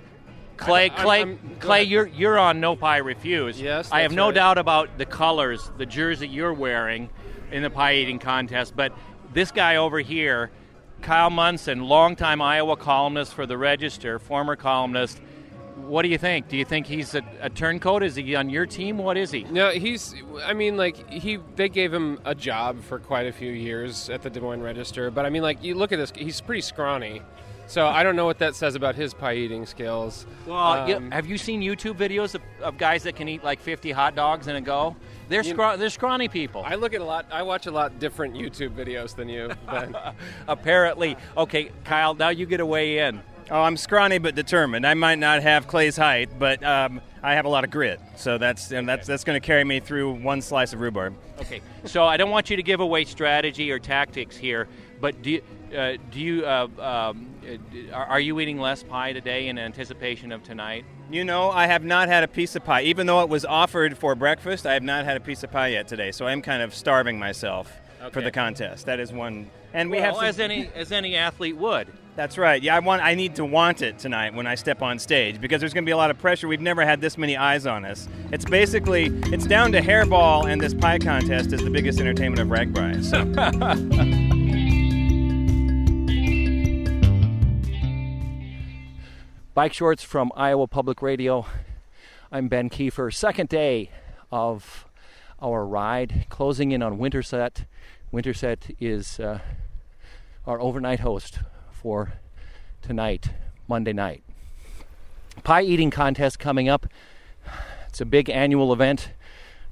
Clay, 0.57 0.91
I'm, 0.91 0.97
Clay, 0.97 1.23
I'm, 1.23 1.39
Clay, 1.61 1.83
you're 1.85 2.07
you're 2.07 2.39
on 2.39 2.61
No 2.61 2.77
Pie 2.77 2.99
Refuse. 2.99 3.61
Yes, 3.61 3.91
I 3.93 4.01
have 4.01 4.13
no 4.13 4.27
right. 4.27 4.35
doubt 4.35 4.59
about 4.59 4.99
the 4.99 5.07
colors, 5.07 5.71
the 5.79 5.87
jersey 5.87 6.29
you're 6.29 6.55
wearing 6.55 7.11
in 7.53 7.63
the 7.63 7.71
pie 7.71 7.97
eating 7.97 8.19
contest. 8.19 8.75
But 8.75 8.93
this 9.33 9.51
guy 9.51 9.77
over 9.77 10.01
here, 10.01 10.51
Kyle 11.03 11.31
Munson, 11.31 11.85
longtime 11.85 12.41
Iowa 12.41 12.77
columnist 12.77 13.35
for 13.35 13.47
the 13.47 13.59
Register, 13.59 14.19
former 14.19 14.57
columnist. 14.57 15.21
What 15.77 16.03
do 16.03 16.09
you 16.09 16.19
think? 16.19 16.49
Do 16.49 16.57
you 16.57 16.65
think 16.65 16.87
he's 16.87 17.15
a, 17.15 17.23
a, 17.41 17.51
turncoat? 17.51 18.03
Is 18.03 18.17
he 18.17 18.35
on 18.35 18.49
your 18.49 18.65
team? 18.65 18.97
What 18.97 19.19
is 19.19 19.31
he? 19.31 19.45
No, 19.45 19.71
he's. 19.71 20.15
I 20.43 20.55
mean, 20.55 20.77
like 20.79 21.11
he. 21.11 21.39
They 21.55 21.69
gave 21.69 21.93
him 21.93 22.19
a 22.25 22.35
job 22.35 22.83
for 22.83 22.99
quite 22.99 23.27
a 23.27 23.33
few 23.33 23.53
years 23.53 24.09
at 24.09 24.23
the 24.23 24.31
Des 24.31 24.41
Moines 24.41 24.63
Register, 24.63 25.11
but 25.11 25.27
I 25.27 25.31
mean, 25.31 25.43
like 25.43 25.63
you 25.63 25.75
look 25.75 25.93
at 25.93 25.99
this. 25.99 26.13
He's 26.17 26.41
pretty 26.41 26.63
scrawny. 26.63 27.21
So 27.67 27.87
I 27.87 28.03
don't 28.03 28.17
know 28.17 28.27
what 28.27 28.39
that 28.39 28.55
says 28.55 28.75
about 28.75 28.95
his 28.95 29.13
pie 29.13 29.35
eating 29.35 29.67
skills. 29.67 30.27
Well, 30.47 30.57
um, 30.57 30.89
yeah, 30.89 31.01
have 31.15 31.27
you 31.27 31.37
seen 31.37 31.61
YouTube 31.61 31.97
videos 31.97 32.35
of, 32.35 32.43
of, 32.63 32.79
guys 32.79 33.03
that 33.03 33.17
can 33.17 33.29
eat 33.29 33.43
like 33.43 33.61
50 33.61 33.91
hot 33.91 34.15
dogs 34.15 34.47
in 34.47 34.57
a 34.57 34.61
go? 34.61 34.95
They're 35.29 35.43
scra- 35.43 35.77
they're 35.77 35.91
scrawny 35.91 36.29
people. 36.29 36.63
I 36.65 36.77
look 36.77 36.95
at 36.95 37.01
a 37.01 37.05
lot. 37.05 37.27
I 37.33 37.43
watch 37.43 37.67
a 37.67 37.73
lot 37.73 37.99
different 37.99 38.35
YouTube 38.35 38.75
videos 38.77 39.17
than 39.17 39.29
you. 39.29 39.51
Apparently, 40.49 41.17
okay, 41.37 41.71
Kyle. 41.85 42.15
Now 42.15 42.29
you 42.29 42.47
get 42.47 42.61
a 42.61 42.67
weigh 42.67 42.99
in. 42.99 43.21
Oh, 43.51 43.63
I'm 43.63 43.77
scrawny 43.77 44.19
but 44.19 44.35
determined. 44.35 44.87
I 44.87 44.95
might 44.95 45.19
not 45.19 45.43
have 45.43 45.69
Clay's 45.69 45.97
height, 45.97 46.31
but 46.37 46.63
um, 46.65 47.01
I 47.23 47.35
have 47.35 47.45
a 47.45 47.49
lot 47.49 47.63
of 47.65 47.71
grit. 47.71 48.01
So 48.17 48.39
that's 48.39 48.73
and 48.73 48.89
that's 48.89 49.07
that's 49.07 49.25
going 49.25 49.41
to 49.41 49.45
carry 49.45 49.65
me 49.65 49.81
through 49.81 50.13
one 50.15 50.43
slice 50.43 50.73
of 50.73 50.81
rhubarb. 50.81 51.15
Okay. 51.41 51.61
So 51.85 52.05
I 52.05 52.17
don't 52.17 52.31
want 52.31 52.51
you 52.51 52.57
to 52.57 52.63
give 52.63 52.81
away 52.81 53.05
strategy 53.05 53.71
or 53.71 53.79
tactics 53.79 54.37
here, 54.37 54.69
but 55.01 55.23
do 55.23 55.31
you, 55.31 55.43
uh, 55.75 55.97
do 56.11 56.21
you 56.21 56.45
uh, 56.45 56.69
um, 56.79 57.29
uh, 57.47 57.95
are 57.95 58.21
you 58.21 58.39
eating 58.41 58.59
less 58.59 58.83
pie 58.83 59.13
today 59.13 59.49
in 59.49 59.59
anticipation 59.59 60.33
of 60.33 60.43
tonight? 60.43 60.85
You 61.11 61.25
know, 61.25 61.51
I 61.51 61.67
have 61.67 61.85
not 61.85 62.09
had 62.09 62.25
a 62.25 62.29
piece 62.29 62.57
of 62.57 62.65
pie. 62.65 62.83
Even 62.83 63.07
though 63.07 63.21
it 63.21 63.29
was 63.29 63.45
offered 63.45 63.97
for 63.97 64.15
breakfast, 64.15 64.67
I 64.67 64.75
have 64.75 64.83
not 64.83 65.05
had 65.05 65.17
a 65.17 65.21
piece 65.21 65.43
of 65.43 65.51
pie 65.53 65.69
yet 65.69 65.87
today. 65.89 66.13
So 66.13 66.27
I'm 66.27 66.43
kind 66.43 66.63
of 66.63 66.75
starving 66.75 67.19
myself 67.19 67.73
okay. 68.01 68.11
for 68.11 68.23
the 68.23 68.31
contest. 68.31 68.87
That 68.87 69.01
is 69.01 69.13
one. 69.13 69.51
And 69.73 69.91
we 69.91 69.99
well, 69.99 70.07
have 70.07 70.17
some, 70.17 70.25
as 70.25 70.41
any 70.41 70.71
as 70.75 70.93
any 70.93 71.17
athlete 71.17 71.57
would. 71.57 71.89
That's 72.17 72.39
right. 72.39 72.63
Yeah, 72.63 72.75
I 72.75 72.79
want. 72.79 73.03
I 73.03 73.15
need 73.15 73.37
to 73.37 73.45
want 73.45 73.83
it 73.83 73.99
tonight 73.99 74.35
when 74.35 74.47
I 74.47 74.55
step 74.55 74.83
on 74.83 74.99
stage 74.99 75.41
because 75.41 75.61
there's 75.61 75.75
going 75.75 75.85
to 75.85 75.89
be 75.89 75.93
a 75.93 75.97
lot 75.97 76.11
of 76.11 76.19
pressure. 76.19 76.49
We've 76.49 76.61
never 76.61 76.85
had 76.85 77.01
this 77.01 77.19
many 77.19 77.37
eyes 77.37 77.67
on 77.67 77.85
us. 77.85 78.09
It's 78.33 78.45
basically 78.45 79.07
it's 79.27 79.47
down 79.47 79.73
to 79.73 79.81
hairball, 79.81 80.51
and 80.51 80.61
this 80.61 80.75
pie 80.75 80.99
contest 80.99 81.53
is 81.53 81.63
the 81.63 81.71
biggest 81.71 82.01
entertainment 82.01 82.41
of 82.41 82.49
RAGBRAI. 82.49 83.05
So. 83.05 84.33
Bike 89.57 89.73
Shorts 89.73 90.03
from 90.03 90.31
Iowa 90.37 90.67
Public 90.67 91.01
Radio. 91.01 91.47
I'm 92.31 92.47
Ben 92.47 92.69
Kieffer. 92.69 93.11
Second 93.11 93.49
day 93.49 93.91
of 94.31 94.85
our 95.41 95.65
ride, 95.65 96.27
closing 96.29 96.73
in 96.73 96.83
on 96.83 96.99
Winterset. 96.99 97.65
Winterset 98.13 98.77
is 98.79 99.19
uh, 99.19 99.39
our 100.47 100.61
overnight 100.61 101.01
host 101.01 101.39
for 101.73 102.13
tonight, 102.83 103.31
Monday 103.67 103.95
night. 103.95 104.23
Pie 105.43 105.63
eating 105.63 105.91
contest 105.91 106.39
coming 106.39 106.69
up. 106.69 106.87
It's 107.89 108.03
a 108.03 108.05
big 108.05 108.29
annual 108.29 108.75
event 108.75 109.13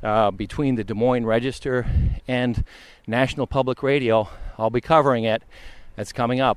uh, 0.03 0.31
between 0.31 0.77
the 0.77 0.85
Des 0.85 0.95
Moines 0.95 1.27
Register 1.27 1.85
and 2.27 2.65
National 3.07 3.47
Public 3.47 3.83
Radio. 3.83 4.31
I'll 4.57 4.71
be 4.71 4.81
covering 4.81 5.25
it. 5.25 5.43
It's 5.99 6.11
coming 6.11 6.41
up. 6.41 6.57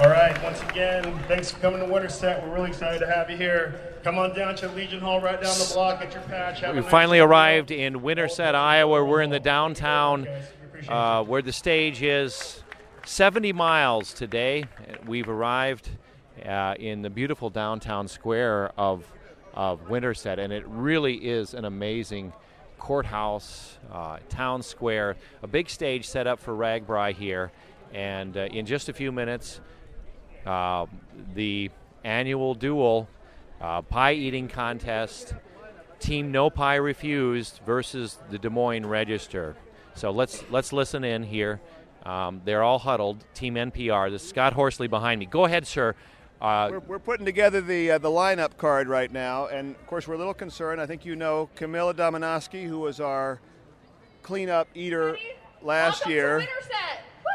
All 0.00 0.10
right, 0.10 0.40
once 0.44 0.62
again, 0.62 1.18
thanks 1.26 1.50
for 1.50 1.58
coming 1.58 1.80
to 1.80 1.86
Winterset. 1.86 2.40
We're 2.40 2.54
really 2.54 2.68
excited 2.68 3.00
to 3.00 3.06
have 3.08 3.28
you 3.28 3.36
here. 3.36 3.98
Come 4.04 4.16
on 4.16 4.32
down 4.32 4.54
to 4.56 4.68
Legion 4.68 5.00
Hall 5.00 5.20
right 5.20 5.42
down 5.42 5.58
the 5.58 5.70
block, 5.74 6.00
get 6.00 6.12
your 6.12 6.22
patch. 6.22 6.62
we 6.62 6.68
nice 6.68 6.84
finally 6.88 7.18
arrived 7.18 7.72
in 7.72 8.00
Winterset, 8.00 8.54
Iowa. 8.54 9.04
We're 9.04 9.22
in 9.22 9.30
the 9.30 9.40
downtown 9.40 10.28
uh, 10.88 11.24
where 11.24 11.42
the 11.42 11.52
stage 11.52 12.00
is. 12.00 12.62
70 13.06 13.52
miles 13.52 14.14
today. 14.14 14.66
We've 15.04 15.28
arrived 15.28 15.88
uh, 16.46 16.76
in 16.78 17.02
the 17.02 17.10
beautiful 17.10 17.50
downtown 17.50 18.06
square 18.06 18.70
of, 18.78 19.04
of 19.52 19.90
Winterset, 19.90 20.38
and 20.38 20.52
it 20.52 20.64
really 20.68 21.16
is 21.16 21.54
an 21.54 21.64
amazing 21.64 22.32
courthouse, 22.78 23.78
uh, 23.90 24.18
town 24.28 24.62
square, 24.62 25.16
a 25.42 25.48
big 25.48 25.68
stage 25.68 26.06
set 26.06 26.28
up 26.28 26.38
for 26.38 26.54
RAGBRAI 26.54 27.14
here. 27.14 27.50
And 27.92 28.36
uh, 28.36 28.42
in 28.42 28.64
just 28.64 28.88
a 28.88 28.92
few 28.92 29.10
minutes, 29.10 29.60
uh, 30.46 30.86
the 31.34 31.70
annual 32.04 32.54
duel 32.54 33.08
uh, 33.60 33.82
pie 33.82 34.12
eating 34.12 34.48
contest, 34.48 35.34
Team 36.00 36.30
No 36.30 36.48
Pie 36.50 36.76
Refused 36.76 37.60
versus 37.66 38.18
the 38.30 38.38
Des 38.38 38.48
Moines 38.50 38.86
Register. 38.86 39.56
So 39.94 40.10
let's 40.10 40.44
let's 40.50 40.72
listen 40.72 41.02
in 41.04 41.24
here. 41.24 41.60
Um, 42.06 42.40
they're 42.44 42.62
all 42.62 42.78
huddled. 42.78 43.24
Team 43.34 43.54
NPR. 43.54 44.10
This 44.10 44.22
is 44.22 44.28
Scott 44.28 44.52
Horsley 44.52 44.86
behind 44.86 45.18
me. 45.18 45.26
Go 45.26 45.44
ahead, 45.44 45.66
sir. 45.66 45.94
Uh, 46.40 46.68
We're, 46.70 46.78
we're 46.78 46.98
putting 47.00 47.26
together 47.26 47.60
the 47.60 47.90
uh, 47.90 47.98
the 47.98 48.08
lineup 48.08 48.56
card 48.56 48.86
right 48.86 49.10
now, 49.10 49.48
and 49.48 49.74
of 49.74 49.86
course 49.88 50.06
we're 50.06 50.14
a 50.14 50.18
little 50.18 50.34
concerned. 50.34 50.80
I 50.80 50.86
think 50.86 51.04
you 51.04 51.16
know 51.16 51.50
Camila 51.56 51.92
Domonoske, 51.94 52.64
who 52.64 52.78
was 52.78 53.00
our 53.00 53.40
cleanup 54.22 54.68
eater 54.74 55.18
last 55.62 56.06
year, 56.06 56.46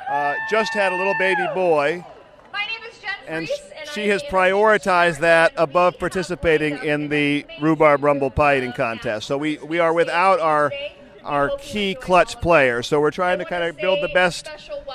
uh, 0.09 0.35
just 0.49 0.73
had 0.73 0.93
a 0.93 0.95
little 0.95 1.15
baby 1.19 1.45
boy, 1.53 2.05
My 2.53 2.65
name 2.65 2.89
is 2.89 2.97
Jen 2.99 3.12
and 3.27 3.47
she 3.93 4.07
has 4.09 4.23
prioritized 4.23 5.19
that 5.19 5.53
above 5.57 5.97
participating 5.99 6.77
in 6.83 7.09
the 7.09 7.45
rhubarb 7.61 8.03
rumble 8.03 8.29
pie 8.29 8.57
eating 8.57 8.73
contest. 8.73 9.27
So 9.27 9.37
we 9.37 9.57
we 9.57 9.79
are 9.79 9.93
without 9.93 10.39
our 10.39 10.71
our 11.23 11.51
key 11.57 11.95
clutch 11.95 12.39
player. 12.41 12.83
So 12.83 12.99
we're 12.99 13.11
trying 13.11 13.39
to 13.39 13.45
kind 13.45 13.63
of 13.63 13.77
build 13.77 14.01
the 14.01 14.09
best 14.13 14.49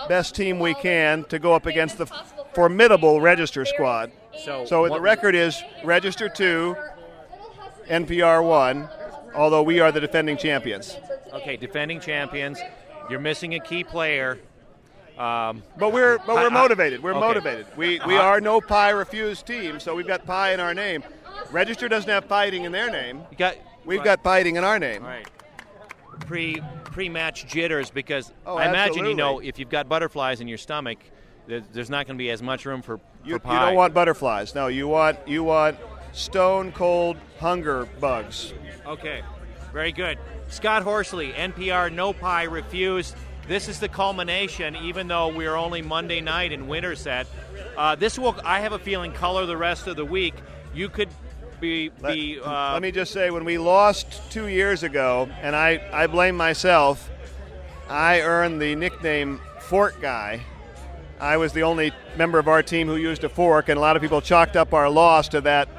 best 0.08 0.34
team 0.34 0.58
we 0.58 0.74
can 0.74 1.24
to 1.24 1.38
go 1.38 1.54
up 1.54 1.66
against 1.66 1.98
the 1.98 2.06
formidable 2.54 3.20
register 3.20 3.64
squad. 3.64 4.10
So, 4.44 4.64
So 4.64 4.88
the 4.88 5.00
record 5.00 5.34
is 5.34 5.62
register 5.84 6.28
two, 6.28 6.76
NPR 7.88 8.44
one, 8.46 8.88
although 9.34 9.62
we 9.62 9.80
are 9.80 9.90
the 9.90 10.00
defending 10.00 10.36
champions. 10.36 10.96
Okay, 11.32 11.56
defending 11.56 12.00
champions. 12.00 12.60
You're 13.10 13.20
missing 13.20 13.54
a 13.54 13.60
key 13.60 13.84
player. 13.84 14.38
Um, 15.18 15.62
But 15.76 15.92
we're 15.92 16.18
but 16.18 16.36
we're 16.36 16.50
motivated. 16.50 17.02
We're 17.02 17.10
okay. 17.12 17.20
motivated. 17.20 17.66
We 17.76 18.00
we 18.06 18.16
Uh, 18.16 18.22
are 18.22 18.40
no 18.40 18.60
pie 18.60 18.90
refused 18.90 19.46
team, 19.46 19.80
so 19.80 19.94
we've 19.94 20.06
got 20.06 20.24
pie 20.24 20.52
in 20.52 20.60
our 20.60 20.74
name. 20.74 21.02
Register 21.50 21.88
doesn't 21.88 22.08
have 22.10 22.24
fighting 22.26 22.64
in 22.64 22.72
their 22.72 22.90
name. 22.90 23.22
You 23.30 23.36
got 23.36 23.56
We've 23.84 24.02
got 24.04 24.22
fighting 24.22 24.56
in 24.56 24.64
our 24.64 24.78
name. 24.78 25.02
Right. 25.04 25.26
Pre 26.20 26.62
pre 26.84 27.08
match 27.08 27.46
jitters 27.46 27.90
because 27.90 28.32
Oh, 28.46 28.56
I 28.56 28.68
imagine 28.68 29.06
you 29.06 29.14
know 29.14 29.38
if 29.40 29.58
you've 29.58 29.70
got 29.70 29.88
butterflies 29.88 30.40
in 30.40 30.48
your 30.48 30.58
stomach, 30.58 30.98
there's 31.46 31.88
not 31.90 32.06
going 32.06 32.16
to 32.18 32.22
be 32.22 32.30
as 32.30 32.42
much 32.42 32.66
room 32.66 32.82
for, 32.82 33.00
You, 33.24 33.38
for 33.38 33.48
you 33.52 33.58
pie. 33.58 33.66
don't 33.66 33.74
want 33.76 33.94
butterflies. 33.94 34.54
No, 34.54 34.66
you 34.68 34.86
want 34.88 35.16
you 35.26 35.42
want 35.44 35.76
stone 36.12 36.70
cold 36.72 37.16
hunger 37.40 37.86
bugs. 38.00 38.52
Okay, 38.86 39.22
very 39.72 39.92
good. 39.92 40.18
Scott 40.48 40.82
Horsley, 40.82 41.32
NPR, 41.32 41.90
no 41.92 42.12
pie 42.12 42.44
refused. 42.44 43.16
This 43.48 43.66
is 43.66 43.80
the 43.80 43.88
culmination, 43.88 44.76
even 44.76 45.08
though 45.08 45.28
we're 45.28 45.54
only 45.54 45.80
Monday 45.80 46.20
night 46.20 46.52
in 46.52 46.68
Winterset. 46.68 47.26
Uh, 47.78 47.94
this 47.94 48.18
will, 48.18 48.36
I 48.44 48.60
have 48.60 48.72
a 48.74 48.78
feeling, 48.78 49.10
color 49.12 49.46
the 49.46 49.56
rest 49.56 49.86
of 49.86 49.96
the 49.96 50.04
week. 50.04 50.34
You 50.74 50.90
could 50.90 51.08
be 51.58 51.90
Let, 52.02 52.12
be. 52.12 52.38
Uh, 52.38 52.74
let 52.74 52.82
me 52.82 52.90
just 52.90 53.10
say, 53.10 53.30
when 53.30 53.46
we 53.46 53.56
lost 53.56 54.20
two 54.30 54.48
years 54.48 54.82
ago, 54.82 55.30
and 55.40 55.56
I, 55.56 55.80
I 55.94 56.06
blame 56.08 56.36
myself, 56.36 57.10
I 57.88 58.20
earned 58.20 58.60
the 58.60 58.74
nickname 58.74 59.40
Fork 59.60 59.98
Guy. 59.98 60.42
I 61.18 61.38
was 61.38 61.54
the 61.54 61.62
only 61.62 61.92
member 62.18 62.38
of 62.38 62.48
our 62.48 62.62
team 62.62 62.86
who 62.86 62.96
used 62.96 63.24
a 63.24 63.30
fork, 63.30 63.70
and 63.70 63.78
a 63.78 63.80
lot 63.80 63.96
of 63.96 64.02
people 64.02 64.20
chalked 64.20 64.56
up 64.56 64.74
our 64.74 64.90
loss 64.90 65.26
to 65.28 65.40
that 65.40 65.70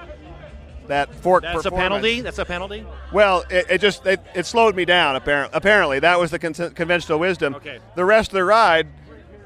that 0.89 1.13
fork 1.15 1.43
That's 1.43 1.65
a 1.65 1.71
penalty. 1.71 2.21
That's 2.21 2.37
a 2.39 2.45
penalty. 2.45 2.85
Well, 3.13 3.43
it, 3.49 3.65
it 3.69 3.81
just 3.81 4.05
it, 4.05 4.19
it 4.35 4.45
slowed 4.45 4.75
me 4.75 4.85
down. 4.85 5.15
Apparently, 5.15 5.55
apparently 5.57 5.99
that 5.99 6.19
was 6.19 6.31
the 6.31 6.39
con- 6.39 6.53
conventional 6.53 7.17
wisdom. 7.19 7.55
Okay. 7.55 7.79
The 7.95 8.03
rest 8.05 8.31
of 8.31 8.33
the 8.35 8.43
ride, 8.43 8.87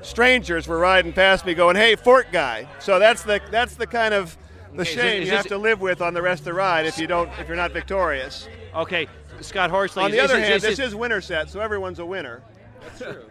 strangers 0.02 0.68
were 0.68 0.78
riding 0.80 1.14
past 1.14 1.46
me, 1.46 1.54
going, 1.54 1.76
"Hey, 1.76 1.96
fork 1.96 2.28
guy." 2.32 2.68
So 2.80 3.00
that's 3.00 3.24
the 3.24 3.42
that's 3.52 3.76
the 3.76 3.88
kind 3.88 4.14
of 4.14 4.36
the 4.74 4.82
Okay, 4.82 4.92
shame 4.92 5.06
this- 5.06 5.20
you 5.20 5.26
this- 5.26 5.38
have 5.38 5.48
to 5.48 5.58
live 5.58 5.82
with 5.82 6.02
on 6.02 6.14
the 6.14 6.22
rest 6.22 6.42
of 6.42 6.46
the 6.46 6.54
ride 6.54 6.86
if 6.86 6.98
you 6.98 7.08
don't 7.08 7.30
if 7.40 7.48
you're 7.48 7.58
not 7.58 7.72
victorious. 7.72 8.48
Okay, 8.76 9.08
Scott 9.42 9.70
Horsley. 9.70 10.04
on 10.04 10.12
the 10.12 10.18
is- 10.18 10.24
other 10.32 10.40
is- 10.40 10.44
hand, 10.44 10.56
is- 10.56 10.62
this 10.78 10.80
is 10.80 10.96
Winterset, 10.96 11.50
so 11.50 11.60
everyone's 11.60 12.00
a 12.00 12.06
winner. 12.06 12.42
That's 12.82 13.00
true. 13.00 13.24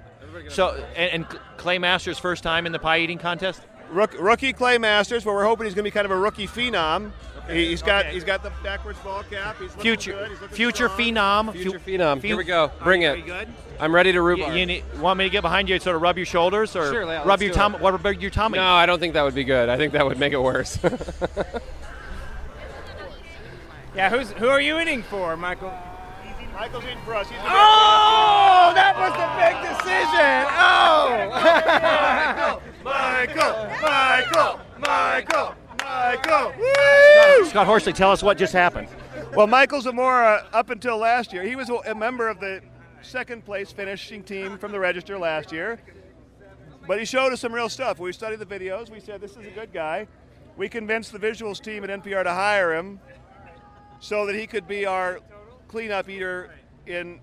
so, 0.49 0.83
and, 0.97 1.11
and 1.25 1.41
Clay 1.57 1.79
Masters' 1.79 2.19
first 2.19 2.43
time 2.43 2.65
in 2.67 2.73
the 2.73 2.79
pie 2.79 2.99
eating 2.99 3.19
contest. 3.19 3.63
Rook, 3.91 4.15
rookie 4.19 4.55
Clay 4.55 4.79
Masters, 4.79 5.25
but 5.25 5.35
we're 5.35 5.45
hoping 5.45 5.67
he's 5.67 5.75
going 5.75 5.83
to 5.85 5.91
be 5.91 5.91
kind 5.91 6.07
of 6.07 6.11
a 6.11 6.17
rookie 6.17 6.47
phenom. 6.47 7.11
He, 7.51 7.67
he's 7.67 7.83
got 7.83 8.07
Okay. 8.07 8.15
he's 8.15 8.25
got 8.25 8.43
the 8.43 8.53
backwards 8.63 8.99
ball 9.01 9.23
cap. 9.29 9.57
He's 9.61 9.73
Future, 9.75 10.13
good. 10.13 10.31
He's 10.31 10.39
future 10.57 10.89
strong. 10.89 11.01
phenom. 11.01 11.53
Future 11.53 11.79
Fu- 11.79 11.91
phenom. 11.91 12.23
Here 12.23 12.37
we 12.37 12.45
go. 12.45 12.71
Bring 12.85 13.03
you- 13.03 13.11
it. 13.11 13.27
good? 13.27 13.49
I'm 13.81 13.93
ready 13.95 14.13
to 14.13 14.17
You, 14.19 14.23
rhubarb. 14.23 14.55
you 14.55 14.65
need, 14.67 14.85
want 15.01 15.19
me 15.19 15.25
to 15.25 15.31
get 15.31 15.43
behind 15.43 15.69
you 15.69 15.75
and 15.75 15.83
sort 15.83 15.97
of 15.97 16.03
rub 16.03 16.17
your 16.17 16.27
shoulders 16.27 16.77
or 16.77 16.93
Sure, 16.93 17.05
yeah, 17.05 17.23
rub 17.25 17.43
your 17.43 17.51
do 17.51 17.57
tummy? 17.57 17.75
it. 17.77 17.81
What 17.83 17.95
about 17.97 18.21
your 18.21 18.31
tummy? 18.31 18.59
no, 18.59 18.65
I 18.65 18.87
don't 18.87 19.01
think 19.01 19.15
that 19.15 19.23
would 19.25 19.35
be 19.35 19.43
good. 19.45 19.69
I 19.69 19.77
think 19.77 19.93
that 19.95 20.07
would 20.07 20.19
make 20.19 20.33
it 20.33 20.41
worse. 20.43 20.79
Yeah, 23.95 24.09
who's 24.09 24.31
who 24.33 24.49
are 24.49 24.59
you 24.61 24.81
eating 24.81 25.03
for, 25.03 25.37
Michael? 25.37 25.71
Michael's 26.55 26.85
eating 26.85 26.97
for 27.05 27.15
us. 27.15 27.29
He's 27.29 27.37
the 27.39 27.45
Oh, 27.47 28.73
that 28.75 28.97
was 28.97 29.13
the 29.21 29.29
big 29.37 29.55
decision. 29.69 30.47
Oh. 30.57 32.59
Michael, 32.85 33.69
Michael, 33.83 34.61
Michael, 34.79 34.79
Michael. 34.79 35.55
Scott, 37.53 37.65
Scott 37.65 37.67
Horsley, 37.67 37.93
tell 37.93 38.11
us 38.11 38.23
what 38.23 38.39
just 38.39 38.55
happened. 38.55 38.89
Well, 39.37 39.47
Michael 39.47 39.83
Zamora, 39.83 40.47
up 40.55 40.71
until 40.71 40.97
last 40.97 41.35
year, 41.35 41.43
he 41.43 41.55
was 41.55 41.71
a 41.87 41.95
member 41.95 42.31
of 42.31 42.41
the 42.41 42.63
second 43.03 43.45
place 43.45 43.71
finishing 43.71 44.23
team 44.23 44.57
from 44.57 44.73
the 44.73 44.81
register 44.81 45.19
last 45.19 45.53
year. 45.53 45.79
But 46.89 46.99
he 46.99 47.05
showed 47.05 47.31
us 47.31 47.41
some 47.41 47.53
real 47.53 47.69
stuff. 47.69 47.99
We 47.99 48.11
studied 48.15 48.39
the 48.39 48.47
videos. 48.47 48.89
We 48.89 49.01
said, 49.01 49.21
this 49.21 49.33
is 49.33 49.47
a 49.47 49.51
good 49.51 49.71
guy. 49.71 50.07
We 50.57 50.71
convinced 50.71 51.13
the 51.13 51.19
visuals 51.19 51.63
team 51.63 51.85
at 51.85 51.91
NPR 51.91 52.25
to 52.25 52.33
hire 52.33 52.75
him 52.75 52.99
so 54.01 54.25
that 54.25 54.35
he 54.35 54.47
could 54.47 54.67
be 54.67 54.87
our 54.87 55.21
cleanup 55.69 56.09
eater 56.09 56.55
in 56.87 57.21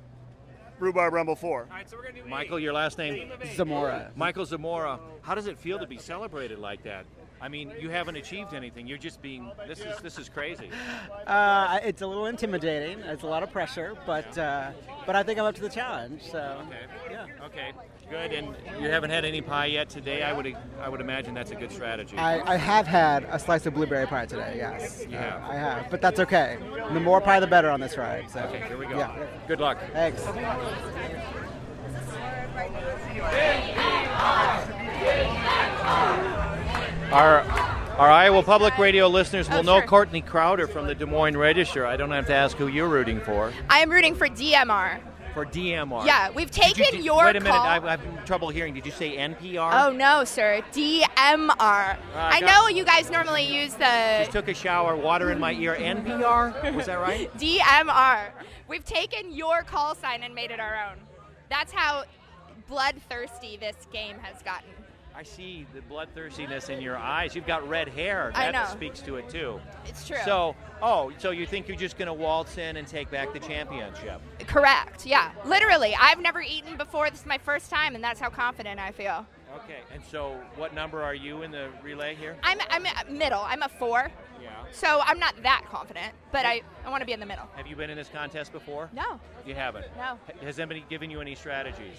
Rhubarb 0.77 1.11
Rumble 1.11 1.35
4. 1.35 1.67
Michael, 2.27 2.59
your 2.59 2.73
last 2.73 2.99
name? 2.99 3.31
Zamora. 3.55 4.11
Michael 4.15 4.45
Zamora. 4.45 4.99
How 5.23 5.33
does 5.33 5.47
it 5.47 5.57
feel 5.57 5.79
to 5.79 5.87
be 5.87 5.97
celebrated 5.97 6.59
like 6.59 6.83
that? 6.83 7.07
I 7.41 7.47
mean, 7.47 7.71
you 7.79 7.89
haven't 7.89 8.15
achieved 8.17 8.53
anything. 8.53 8.87
You're 8.87 8.97
just 8.97 9.21
being. 9.21 9.51
This 9.67 9.79
is 9.79 9.97
this 10.01 10.17
is 10.17 10.29
crazy. 10.29 10.69
Uh, 11.25 11.79
it's 11.83 12.01
a 12.01 12.07
little 12.07 12.25
intimidating. 12.25 12.99
It's 12.99 13.23
a 13.23 13.27
lot 13.27 13.43
of 13.43 13.51
pressure, 13.51 13.95
but 14.05 14.37
uh, 14.37 14.71
but 15.05 15.15
I 15.15 15.23
think 15.23 15.39
I'm 15.39 15.45
up 15.45 15.55
to 15.55 15.61
the 15.61 15.69
challenge. 15.69 16.23
So 16.23 16.61
okay. 16.67 16.77
yeah. 17.11 17.25
Okay. 17.45 17.71
Good. 18.09 18.31
And 18.33 18.55
you 18.81 18.89
haven't 18.89 19.11
had 19.11 19.23
any 19.23 19.39
pie 19.41 19.67
yet 19.67 19.87
today. 19.89 20.23
I 20.23 20.33
would 20.33 20.55
I 20.81 20.89
would 20.89 20.99
imagine 20.99 21.33
that's 21.33 21.51
a 21.51 21.55
good 21.55 21.71
strategy. 21.71 22.17
I, 22.17 22.41
I 22.53 22.57
have 22.57 22.87
had 22.87 23.23
a 23.25 23.37
slice 23.37 23.65
of 23.67 23.75
blueberry 23.75 24.07
pie 24.07 24.25
today. 24.25 24.55
Yes, 24.57 25.05
You 25.09 25.17
Uh. 25.17 25.47
I 25.49 25.55
have, 25.55 25.89
but 25.91 26.01
that's 26.01 26.19
okay. 26.19 26.57
The 26.93 26.99
more 26.99 27.21
pie, 27.21 27.39
the 27.39 27.47
better 27.47 27.69
on 27.69 27.79
this 27.79 27.97
ride. 27.97 28.29
So 28.29 28.39
Okay, 28.41 28.67
here 28.67 28.77
we 28.77 28.87
go. 28.87 28.97
Yeah. 28.97 29.25
Good 29.47 29.59
luck. 29.59 29.77
Thanks. 29.93 30.23
Our 37.11 37.41
our 37.97 38.09
Iowa 38.09 38.43
Public 38.43 38.77
Radio 38.77 39.07
listeners 39.07 39.49
will 39.49 39.57
Oh, 39.57 39.61
know 39.61 39.79
sure. 39.79 39.87
Courtney 39.87 40.21
Crowder 40.21 40.67
from 40.67 40.87
the 40.87 40.95
Des 40.95 41.05
Moines 41.05 41.35
Register. 41.35 41.85
I 41.85 41.97
don't 41.97 42.11
have 42.11 42.27
to 42.27 42.33
ask 42.33 42.55
who 42.55 42.67
you're 42.67 42.87
rooting 42.87 43.19
for. 43.21 43.51
I 43.69 43.79
am 43.79 43.89
rooting 43.89 44.15
for 44.15 44.27
DMR. 44.29 44.99
For 45.33 45.45
DMR. 45.45 46.05
Yeah, 46.05 46.29
we've 46.29 46.47
you- 46.55 46.63
taken 46.63 46.95
did- 46.97 47.03
your 47.03 47.25
Wait 47.25 47.35
a 47.35 47.39
minute. 47.39 47.53
I, 47.55 47.77
I 47.77 47.89
have 47.91 48.25
trouble 48.25 48.49
hearing. 48.49 48.73
Did 48.73 48.85
you 48.85 48.91
say 48.91 49.17
NPR? 49.17 49.71
Oh 49.87 49.91
no, 49.91 50.23
sir. 50.23 50.61
DMR. 50.71 51.59
Uh, 51.59 51.97
I 52.15 52.39
know 52.41 52.67
you 52.67 52.85
guys 52.85 53.09
normally 53.11 53.43
use 53.43 53.73
the 53.73 54.19
Just 54.19 54.31
took 54.31 54.47
a 54.47 54.53
shower, 54.53 54.95
water 54.95 55.31
in 55.31 55.39
my 55.39 55.53
ear. 55.53 55.75
NPR? 55.75 56.73
Was 56.75 56.85
that 56.85 56.99
right? 56.99 57.29
DMR. 57.37 58.29
We've 58.67 58.85
taken 58.85 59.31
your 59.33 59.63
call 59.63 59.93
sign 59.95 60.23
and 60.23 60.33
made 60.35 60.51
it 60.51 60.59
our 60.59 60.75
own. 60.89 60.97
That's 61.49 61.73
how 61.73 62.03
bloodthirsty 62.67 63.57
this 63.57 63.75
game 63.91 64.17
has 64.21 64.41
gotten. 64.43 64.69
I 65.15 65.23
see 65.23 65.65
the 65.73 65.81
bloodthirstiness 65.81 66.69
in 66.69 66.81
your 66.81 66.97
eyes. 66.97 67.35
You've 67.35 67.45
got 67.47 67.67
red 67.67 67.89
hair. 67.89 68.31
I 68.35 68.51
That 68.51 68.53
know. 68.53 68.73
speaks 68.73 69.01
to 69.01 69.17
it 69.17 69.29
too. 69.29 69.59
It's 69.85 70.07
true. 70.07 70.17
So, 70.23 70.55
oh, 70.81 71.11
so 71.17 71.31
you 71.31 71.45
think 71.45 71.67
you're 71.67 71.77
just 71.77 71.97
going 71.97 72.07
to 72.07 72.13
waltz 72.13 72.57
in 72.57 72.77
and 72.77 72.87
take 72.87 73.11
back 73.11 73.33
the 73.33 73.39
championship? 73.39 74.21
Correct. 74.47 75.05
Yeah. 75.05 75.31
Literally, 75.45 75.95
I've 75.99 76.19
never 76.19 76.41
eaten 76.41 76.77
before. 76.77 77.09
This 77.09 77.21
is 77.21 77.25
my 77.25 77.37
first 77.37 77.69
time, 77.69 77.95
and 77.95 78.03
that's 78.03 78.19
how 78.19 78.29
confident 78.29 78.79
I 78.79 78.91
feel. 78.91 79.25
Okay. 79.63 79.79
And 79.93 80.01
so, 80.09 80.39
what 80.55 80.73
number 80.73 81.01
are 81.01 81.15
you 81.15 81.41
in 81.41 81.51
the 81.51 81.69
relay 81.83 82.15
here? 82.15 82.37
I'm 82.43 82.59
I'm 82.69 82.85
middle. 83.11 83.41
I'm 83.41 83.63
a 83.63 83.69
four. 83.69 84.11
Yeah. 84.41 84.49
So 84.71 85.01
I'm 85.03 85.19
not 85.19 85.35
that 85.43 85.65
confident, 85.69 86.13
but 86.31 86.45
I, 86.45 86.61
I 86.85 86.89
want 86.89 87.01
to 87.01 87.05
be 87.05 87.11
in 87.11 87.19
the 87.19 87.25
middle. 87.25 87.45
Have 87.55 87.67
you 87.67 87.75
been 87.75 87.89
in 87.89 87.97
this 87.97 88.07
contest 88.07 88.53
before? 88.53 88.89
No. 88.93 89.19
You 89.45 89.53
haven't. 89.55 89.85
No. 89.97 90.17
Has 90.43 90.59
anybody 90.59 90.85
given 90.89 91.09
you 91.09 91.19
any 91.19 91.35
strategies? 91.35 91.97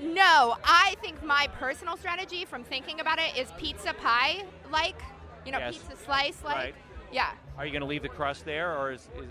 No, 0.00 0.56
I 0.64 0.96
think 1.02 1.22
my 1.22 1.48
personal 1.58 1.96
strategy 1.96 2.44
from 2.44 2.64
thinking 2.64 3.00
about 3.00 3.18
it 3.18 3.36
is 3.36 3.52
pizza 3.58 3.92
pie 3.94 4.44
like, 4.72 5.00
you 5.44 5.52
know, 5.52 5.58
Yes. 5.58 5.78
pizza 5.78 5.96
slice 6.04 6.42
like. 6.44 6.56
Right. 6.56 6.74
Yeah. 7.12 7.32
Are 7.58 7.66
you 7.66 7.72
going 7.72 7.80
to 7.82 7.86
leave 7.88 8.02
the 8.02 8.08
crust 8.08 8.44
there, 8.44 8.76
or 8.78 8.92
is, 8.92 9.08
is 9.18 9.28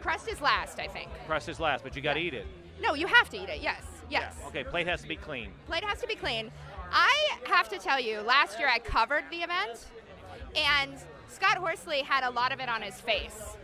Crust 0.00 0.28
is 0.28 0.40
last, 0.40 0.78
I 0.78 0.86
think. 0.86 1.10
crust 1.26 1.48
is 1.48 1.58
last? 1.58 1.82
But 1.82 1.96
you 1.96 2.02
got 2.02 2.14
to 2.14 2.20
eat 2.20 2.32
it. 2.32 2.46
No, 2.80 2.94
you 2.94 3.06
have 3.08 3.28
to 3.30 3.36
eat 3.36 3.48
it. 3.48 3.60
Yes. 3.60 3.82
Yes. 4.08 4.36
Okay. 4.46 4.62
Plate 4.64 4.86
has 4.86 5.02
to 5.02 5.08
be 5.08 5.16
clean. 5.16 5.50
Plate 5.66 5.84
has 5.84 6.00
to 6.00 6.06
be 6.06 6.14
clean. 6.14 6.50
I 6.92 7.30
have 7.44 7.68
to 7.70 7.78
tell 7.78 8.00
you, 8.00 8.20
last 8.20 8.58
year 8.58 8.68
I 8.68 8.78
covered 8.78 9.24
the 9.30 9.38
event, 9.38 9.86
and 10.56 10.92
Scott 11.28 11.58
Horsley 11.58 12.00
had 12.02 12.24
a 12.24 12.30
lot 12.30 12.52
of 12.52 12.60
it 12.60 12.68
on 12.68 12.80
his 12.80 13.00
face. 13.00 13.56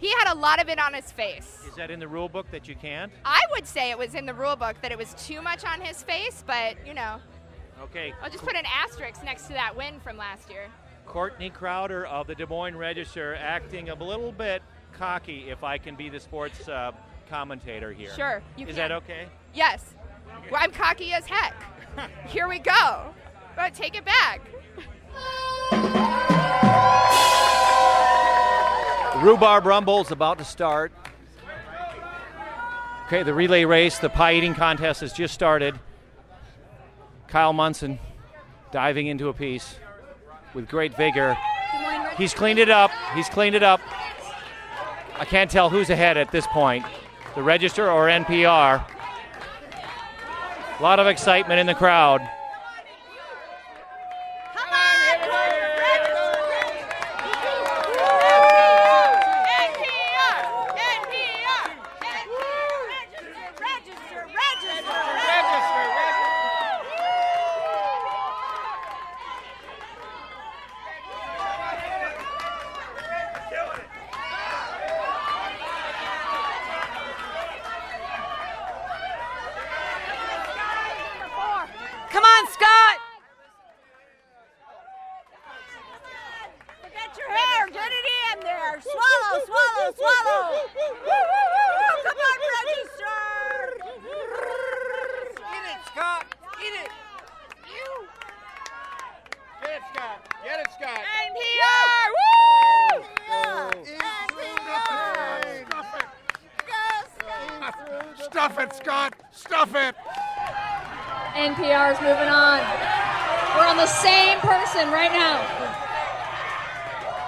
He 0.00 0.10
had 0.10 0.32
a 0.32 0.34
lot 0.34 0.60
of 0.62 0.68
it 0.68 0.78
on 0.78 0.94
his 0.94 1.12
face. 1.12 1.58
Is 1.68 1.74
that 1.76 1.90
in 1.90 2.00
the 2.00 2.08
rule 2.08 2.28
book 2.28 2.50
that 2.50 2.66
you 2.66 2.74
can't? 2.74 3.12
I 3.24 3.40
would 3.52 3.66
say 3.66 3.90
it 3.90 3.98
was 3.98 4.14
in 4.14 4.24
the 4.26 4.32
rule 4.34 4.56
book 4.56 4.76
that 4.82 4.90
it 4.90 4.98
was 4.98 5.14
too 5.14 5.42
much 5.42 5.64
on 5.64 5.80
his 5.80 6.02
face, 6.02 6.42
but 6.46 6.74
you 6.86 6.94
know, 6.94 7.18
Okay. 7.82 8.12
I'll 8.22 8.28
just 8.30 8.44
put 8.44 8.56
an 8.56 8.64
asterisk 8.66 9.24
next 9.24 9.44
to 9.46 9.54
that 9.54 9.74
win 9.74 10.00
from 10.00 10.16
last 10.18 10.50
year. 10.50 10.66
Courtney 11.06 11.48
Crowder 11.50 12.04
of 12.06 12.26
the 12.26 12.34
Des 12.34 12.44
Moines 12.46 12.76
Register 12.76 13.34
acting 13.36 13.88
a 13.88 13.94
little 13.94 14.32
bit 14.32 14.62
cocky, 14.92 15.48
if 15.48 15.64
I 15.64 15.78
can 15.78 15.96
be 15.96 16.08
the 16.10 16.20
sports 16.20 16.68
uh, 16.68 16.92
commentator 17.30 17.92
here. 17.92 18.10
Sure, 18.14 18.42
you 18.56 18.66
Is 18.66 18.76
can. 18.76 18.88
that 18.88 18.92
okay? 18.92 19.26
Yes. 19.54 19.94
Well, 20.50 20.60
I'm 20.62 20.72
cocky 20.72 21.12
as 21.12 21.24
heck. 21.26 21.54
Here 22.28 22.48
we 22.48 22.58
go. 22.58 23.14
But 23.56 23.74
take 23.74 23.96
it 23.96 24.04
back. 24.04 24.40
Rhubarb 29.20 29.66
Rumble's 29.66 30.10
about 30.10 30.38
to 30.38 30.44
start. 30.44 30.92
Okay, 33.06 33.22
the 33.22 33.34
relay 33.34 33.64
race, 33.66 33.98
the 33.98 34.08
pie 34.08 34.34
eating 34.34 34.54
contest 34.54 35.02
has 35.02 35.12
just 35.12 35.34
started. 35.34 35.78
Kyle 37.28 37.52
Munson 37.52 37.98
diving 38.72 39.08
into 39.08 39.28
a 39.28 39.32
piece 39.34 39.76
with 40.54 40.68
great 40.68 40.96
vigor. 40.96 41.36
He's 42.16 42.32
cleaned 42.32 42.58
it 42.58 42.70
up. 42.70 42.90
He's 43.14 43.28
cleaned 43.28 43.54
it 43.54 43.62
up. 43.62 43.80
I 45.18 45.26
can't 45.26 45.50
tell 45.50 45.68
who's 45.68 45.90
ahead 45.90 46.16
at 46.16 46.30
this 46.32 46.46
point 46.46 46.86
the 47.34 47.42
Register 47.42 47.90
or 47.90 48.06
NPR. 48.06 48.82
A 50.78 50.82
lot 50.82 50.98
of 50.98 51.06
excitement 51.06 51.60
in 51.60 51.66
the 51.66 51.74
crowd. 51.74 52.22
Come 82.10 82.24
on, 82.24 82.46
Scott! 82.48 82.98
Forget 86.82 87.16
your 87.16 87.30
hair. 87.30 87.68
Get 87.68 87.92
it 87.92 88.06
in 88.34 88.40
there. 88.40 88.80
Swallow, 88.82 89.44
swallow, 89.46 89.94
swallow. 89.94 90.66
Come 92.02 92.18
on, 92.18 92.38
register. 92.58 93.20
Get 95.38 95.64
it, 95.70 95.80
Scott. 95.86 96.26
Get 96.60 96.74
it. 96.82 96.90
Get 99.62 99.70
it, 99.70 99.82
Scott. 99.94 100.18
Get 100.44 100.58
it, 100.60 100.68
Scott. 100.76 101.02
NPR. 101.30 102.10
Woo! 102.18 103.04
Stuff 108.24 108.58
it, 108.58 108.72
Scott. 108.74 109.14
Stuff 109.30 109.74
it. 109.76 109.94
NPR 111.50 111.90
is 111.90 111.98
moving 111.98 112.28
on. 112.28 112.60
We're 113.56 113.66
on 113.66 113.76
the 113.76 113.86
same 113.86 114.38
person 114.38 114.88
right 114.92 115.10
now. 115.10 115.40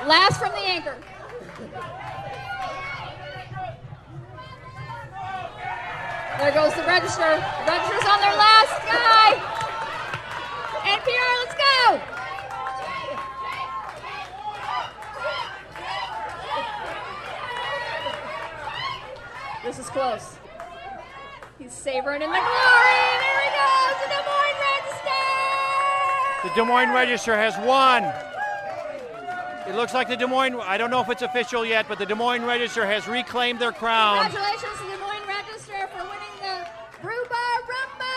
Last 0.06 0.38
from 0.38 0.52
the 0.52 0.58
anchor. 0.58 0.96
There 6.38 6.52
goes 6.52 6.72
the 6.74 6.84
register. 6.86 7.34
The 7.34 7.66
register's 7.66 8.08
on 8.08 8.20
their 8.20 8.36
last 8.38 8.86
guy. 8.86 9.34
NPR, 10.86 11.32
let's 11.42 11.56
go. 11.58 12.00
This 19.64 19.78
is 19.80 19.90
close. 19.90 20.38
He's 21.58 21.72
savoring 21.72 22.22
in 22.22 22.30
the 22.30 22.38
glory. 22.38 23.31
Goes, 23.62 23.96
the 24.02 24.08
Des 24.10 24.24
Moines 24.26 24.58
Register. 24.68 25.22
The 26.42 26.50
Des 26.54 26.64
Moines 26.64 26.92
Register 26.92 27.36
has 27.36 27.56
won. 27.66 28.04
It 29.68 29.76
looks 29.76 29.94
like 29.94 30.08
the 30.08 30.16
Des 30.16 30.26
Moines, 30.26 30.58
I 30.60 30.76
don't 30.76 30.90
know 30.90 31.00
if 31.00 31.08
it's 31.08 31.22
official 31.22 31.64
yet, 31.64 31.86
but 31.88 31.98
the 31.98 32.06
Des 32.06 32.16
Moines 32.16 32.44
Register 32.44 32.84
has 32.84 33.06
reclaimed 33.06 33.60
their 33.60 33.70
crown. 33.72 34.24
Congratulations 34.24 34.78
to 34.78 34.84
the 34.84 34.90
Des 34.90 34.98
Moines 34.98 35.26
Register 35.28 35.88
for 35.92 36.02
winning 36.02 36.36
the 36.42 36.66
Rhubarb 37.06 37.68
Rumble. 37.68 38.08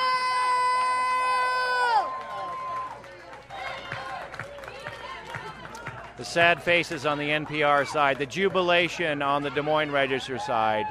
The 6.18 6.26
sad 6.26 6.64
faces 6.64 7.06
on 7.06 7.20
the 7.20 7.30
NPR 7.30 7.86
side, 7.86 8.18
the 8.18 8.26
jubilation 8.26 9.22
on 9.22 9.44
the 9.44 9.52
Des 9.52 9.62
Moines 9.62 9.92
Register 9.92 10.40
side. 10.40 10.88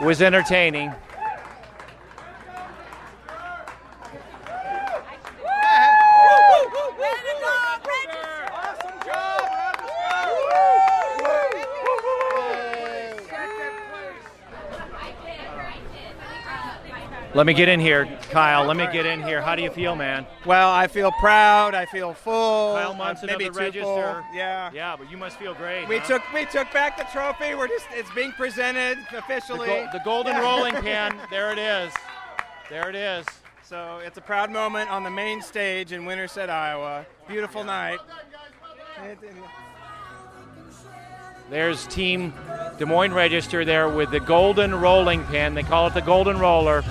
It 0.00 0.04
was 0.04 0.22
entertaining. 0.22 0.92
Let 17.42 17.46
me 17.48 17.54
get 17.54 17.68
in 17.68 17.80
here, 17.80 18.06
Kyle. 18.30 18.64
Let 18.64 18.76
me 18.76 18.86
get 18.92 19.04
in 19.04 19.20
here. 19.20 19.42
How 19.42 19.56
do 19.56 19.64
you 19.64 19.70
feel, 19.70 19.96
man? 19.96 20.28
Well, 20.46 20.70
I 20.70 20.86
feel 20.86 21.10
proud. 21.10 21.74
I 21.74 21.86
feel 21.86 22.14
full. 22.14 22.76
Kyle 22.76 22.94
Munson 22.94 23.26
maybe 23.26 23.46
of 23.46 23.54
the 23.54 23.58
Register. 23.58 23.82
full. 23.82 24.22
Yeah. 24.32 24.70
Yeah, 24.72 24.94
but 24.96 25.10
you 25.10 25.16
must 25.16 25.40
feel 25.40 25.52
great. 25.52 25.88
We 25.88 25.98
huh? 25.98 26.06
took 26.06 26.32
we 26.32 26.44
took 26.44 26.72
back 26.72 26.96
the 26.96 27.02
trophy. 27.12 27.56
We're 27.56 27.66
just 27.66 27.86
it's 27.90 28.08
being 28.12 28.30
presented 28.30 28.96
the, 29.10 29.18
officially. 29.18 29.66
go- 29.66 29.88
the 29.92 30.00
golden 30.04 30.34
Yeah. 30.34 30.40
rolling 30.40 30.74
pin. 30.82 31.18
There 31.32 31.50
it 31.50 31.58
is. 31.58 31.92
There 32.70 32.88
it 32.88 32.94
is. 32.94 33.26
So 33.64 33.98
it's 34.06 34.18
a 34.18 34.22
proud 34.22 34.52
moment 34.52 34.88
on 34.88 35.02
the 35.02 35.10
main 35.10 35.42
stage 35.42 35.90
in 35.90 36.04
Winterset, 36.04 36.48
Iowa. 36.48 37.04
Beautiful 37.26 37.64
night. 37.64 37.98
There's 41.50 41.88
Team 41.88 42.34
Des 42.78 42.84
Moines 42.84 43.12
Register 43.12 43.64
there 43.64 43.88
with 43.88 44.12
the 44.12 44.20
golden 44.20 44.72
rolling 44.76 45.24
pin. 45.24 45.54
They 45.54 45.64
call 45.64 45.88
it 45.88 45.94
the 45.94 46.02
golden 46.02 46.38
roller. 46.38 46.84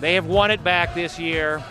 They 0.00 0.14
have 0.14 0.26
won 0.26 0.50
it 0.50 0.62
back 0.62 0.94
this 0.94 1.18
year. 1.18 1.62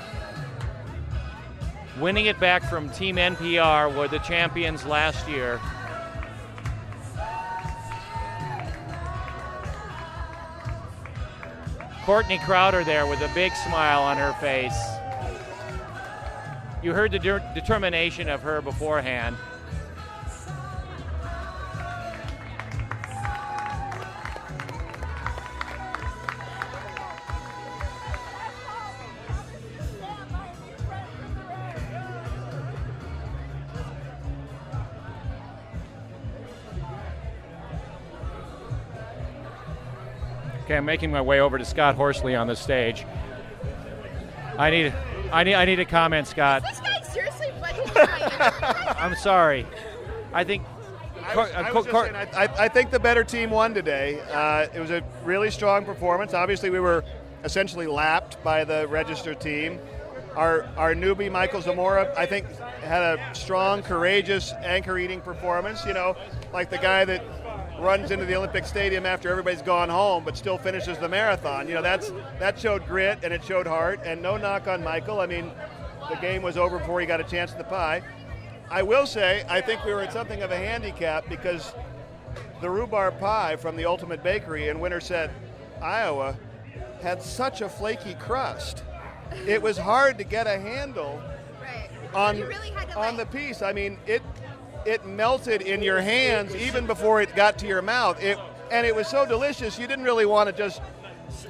Winning 2.00 2.26
it 2.26 2.40
back 2.40 2.64
from 2.64 2.90
Team 2.90 3.16
NPR 3.18 3.96
were 3.96 4.08
the 4.08 4.20
champions 4.20 4.86
last 4.86 5.28
year. 5.28 5.60
Courtney 12.04 12.40
Crowder 12.40 12.84
there 12.84 13.08
with 13.08 13.22
a 13.22 13.32
big 13.34 13.54
smile 13.56 14.02
on 14.02 14.18
her 14.18 14.34
face. 14.34 14.78
You 16.84 16.94
heard 16.94 17.12
the 17.12 17.20
de- 17.20 17.52
determination 17.56 18.30
of 18.30 18.42
her 18.42 18.62
beforehand. 18.62 19.38
Okay, 40.66 40.78
I'm 40.78 40.86
making 40.86 41.12
my 41.12 41.22
way 41.22 41.42
over 41.42 41.60
to 41.60 41.64
Scott 41.64 41.94
Horsley 41.94 42.34
on 42.34 42.48
the 42.48 42.56
stage. 42.56 43.06
I 44.58 44.72
need, 44.72 44.92
I 45.32 45.44
need, 45.44 45.54
I 45.54 45.64
need 45.64 45.80
a 45.80 45.86
comment, 45.86 46.26
Scott. 46.26 46.64
This 46.68 46.80
guy 46.80 47.02
seriously 47.04 47.50
budgeted 47.62 48.96
I'm 49.00 49.14
sorry. 49.14 49.68
I 50.34 50.44
think. 50.44 50.64
I 51.22 51.36
was, 51.36 51.52
I, 51.52 51.72
was 51.72 51.86
just 51.86 51.96
saying, 51.96 52.16
I, 52.16 52.46
I, 52.46 52.64
I 52.64 52.68
think 52.68 52.90
the 52.90 53.00
better 53.00 53.24
team 53.24 53.52
won 53.52 53.76
today. 53.76 54.20
Uh, 54.32 54.66
it 54.74 54.80
was 54.80 54.90
a 54.90 55.04
really 55.24 55.52
strong 55.52 55.86
performance. 55.86 56.34
Obviously, 56.34 56.72
we 56.72 56.80
were 56.80 57.04
essentially 57.44 57.86
lapped 57.86 58.44
by 58.44 58.64
the 58.64 58.88
Register 58.88 59.36
team. 59.36 59.78
Our 60.36 60.68
our 60.78 60.96
newbie 60.96 61.32
Michael 61.32 61.62
Zamora, 61.62 62.12
I 62.18 62.26
think, 62.26 62.48
had 62.82 63.04
a 63.04 63.36
strong, 63.36 63.84
courageous 63.84 64.52
anchor 64.64 64.98
eating 64.98 65.22
performance. 65.22 65.86
You 65.86 65.94
know, 65.94 66.18
like 66.52 66.72
the 66.72 66.80
guy 66.80 67.06
that 67.06 67.24
runs 67.80 68.12
into 68.12 68.26
the 68.26 68.36
Olympic 68.36 68.66
Stadium 68.66 69.06
after 69.06 69.30
everybody's 69.30 69.62
gone 69.62 69.90
home, 69.90 70.24
but 70.24 70.38
still 70.38 70.58
finishes 70.58 70.98
the 70.98 71.10
marathon. 71.10 71.68
You 71.68 71.76
know, 71.76 71.82
that's 71.82 72.12
that 72.40 72.60
showed 72.60 72.86
grit 72.88 73.20
and 73.24 73.34
it 73.34 73.44
showed 73.44 73.68
heart. 73.68 74.00
And 74.04 74.22
no 74.22 74.38
knock 74.38 74.68
on 74.68 74.84
Michael. 74.84 75.20
I 75.20 75.26
mean, 75.26 75.52
the 76.10 76.16
game 76.18 76.42
was 76.42 76.58
over 76.58 76.80
before 76.80 77.00
he 77.00 77.06
got 77.06 77.20
a 77.20 77.24
chance 77.24 77.52
at 77.52 77.58
the 77.58 77.64
pie. 77.64 78.02
I 78.70 78.82
will 78.82 79.06
say, 79.06 79.46
I 79.48 79.62
think 79.62 79.84
we 79.86 79.94
were 79.94 80.02
at 80.02 80.14
something 80.14 80.42
of 80.42 80.52
a 80.52 80.58
handicap 80.58 81.30
because 81.30 81.74
the 82.62 82.70
rhubarb 82.70 83.20
pie 83.20 83.56
from 83.56 83.76
the 83.76 83.86
Ultimate 83.86 84.24
Bakery 84.24 84.70
in 84.70 84.80
Winterset, 84.80 85.30
Iowa, 85.82 86.36
had 87.02 87.22
such 87.22 87.62
a 87.62 87.70
flaky 87.70 88.16
crust. 88.16 88.84
It 89.46 89.62
was 89.62 89.78
hard 89.78 90.18
to 90.18 90.24
get 90.24 90.48
a 90.48 90.58
handle 90.58 91.22
on 92.14 92.40
really 92.40 92.72
on 92.96 93.18
the 93.18 93.26
piece. 93.26 93.62
I 93.62 93.74
mean, 93.74 93.98
it 94.08 94.22
it 94.86 95.06
melted 95.06 95.62
in 95.62 95.82
your 95.82 96.02
hands 96.02 96.56
even 96.56 96.86
before 96.86 97.22
it 97.22 97.36
got 97.36 97.58
to 97.60 97.68
your 97.68 97.82
mouth. 97.82 98.22
It 98.22 98.38
and 98.72 98.86
it 98.86 98.96
was 98.96 99.08
so 99.08 99.26
delicious 99.26 99.78
you 99.78 99.88
didn't 99.88 100.06
really 100.06 100.26
want 100.26 100.50
to 100.50 100.56
just 100.56 100.82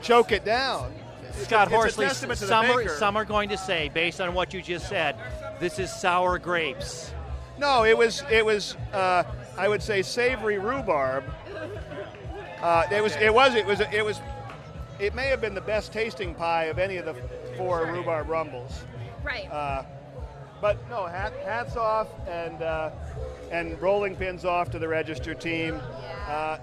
choke 0.02 0.32
it 0.32 0.46
down. 0.46 0.94
Scott 1.34 1.68
it's 1.68 1.76
Horsley, 1.76 2.06
testament 2.06 2.40
to 2.40 2.46
the 2.46 2.50
some, 2.50 2.66
are, 2.66 2.88
some 2.88 3.18
are 3.18 3.26
going 3.26 3.50
to 3.50 3.58
say, 3.58 3.90
based 3.94 4.22
on 4.22 4.34
what 4.34 4.54
you 4.54 4.62
just 4.62 4.88
said, 4.88 5.18
this 5.60 5.80
is 5.80 5.92
sour 5.92 6.40
grapes. 6.40 7.12
No, 7.58 7.84
it 7.84 7.98
was 7.98 8.24
it 8.30 8.46
was 8.46 8.76
uh, 8.94 9.24
I 9.58 9.68
would 9.68 9.82
say 9.82 10.02
savory 10.02 10.60
rhubarb. 10.60 11.24
Uh, 12.62 12.86
it 12.92 13.04
was 13.04 13.16
it 13.18 13.34
was 13.34 13.56
it 13.56 13.66
was 13.66 13.80
it 13.80 14.04
was 14.04 14.20
it 15.00 15.14
may 15.14 15.28
have 15.28 15.42
been 15.42 15.56
the 15.56 15.62
best 15.62 15.92
tasting 15.92 16.34
pie 16.34 16.66
of 16.66 16.80
any 16.80 16.98
of 16.98 17.06
the 17.06 17.14
four 17.58 17.86
rhubarb 17.86 18.30
rumbles. 18.30 18.84
Right. 19.24 19.50
Uh, 19.52 19.84
but 20.62 20.78
no, 20.90 21.06
hat, 21.06 21.34
hats 21.44 21.76
off 21.76 22.08
and 22.28 22.62
uh, 22.62 22.92
and 23.52 23.80
rolling 23.82 24.16
pins 24.16 24.46
off 24.46 24.70
to 24.72 24.80
the 24.80 24.88
register 24.88 25.34
team. 25.34 25.80
Uh, 26.28 26.58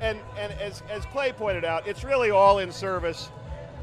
and 0.00 0.18
and 0.38 0.52
as, 0.54 0.82
as 0.90 1.04
Clay 1.06 1.32
pointed 1.32 1.64
out, 1.64 1.86
it's 1.86 2.04
really 2.04 2.30
all 2.30 2.58
in 2.58 2.70
service 2.70 3.30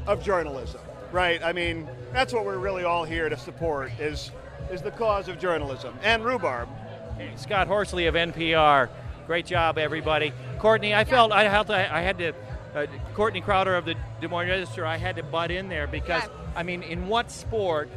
of 0.06 0.22
journalism, 0.22 0.80
right? 1.12 1.42
I 1.42 1.52
mean, 1.52 1.88
that's 2.12 2.32
what 2.32 2.44
we're 2.44 2.58
really 2.58 2.84
all 2.84 3.04
here 3.04 3.28
to 3.28 3.36
support 3.36 3.90
is 3.98 4.30
is 4.70 4.82
the 4.82 4.90
cause 4.90 5.28
of 5.28 5.38
journalism 5.38 5.98
and 6.02 6.24
rhubarb. 6.24 6.68
Hey, 7.16 7.30
Scott 7.36 7.66
Horsley 7.66 8.06
of 8.06 8.14
NPR. 8.14 8.88
Great 9.26 9.46
job, 9.46 9.78
everybody. 9.78 10.32
Courtney, 10.58 10.94
I 10.94 11.04
felt 11.04 11.32
I 11.32 11.44
had 11.44 11.66
to, 11.66 11.94
I 11.94 12.00
had 12.00 12.18
to 12.18 12.32
uh, 12.76 12.86
Courtney 13.14 13.40
Crowder 13.40 13.74
of 13.74 13.86
the 13.86 13.94
Des 14.20 14.28
Moines 14.28 14.48
Register, 14.48 14.84
I 14.84 14.98
had 14.98 15.16
to 15.16 15.22
butt 15.22 15.50
in 15.50 15.68
there 15.68 15.86
because, 15.86 16.22
I 16.54 16.62
mean, 16.62 16.82
in 16.82 17.08
what 17.08 17.30
sport 17.30 17.88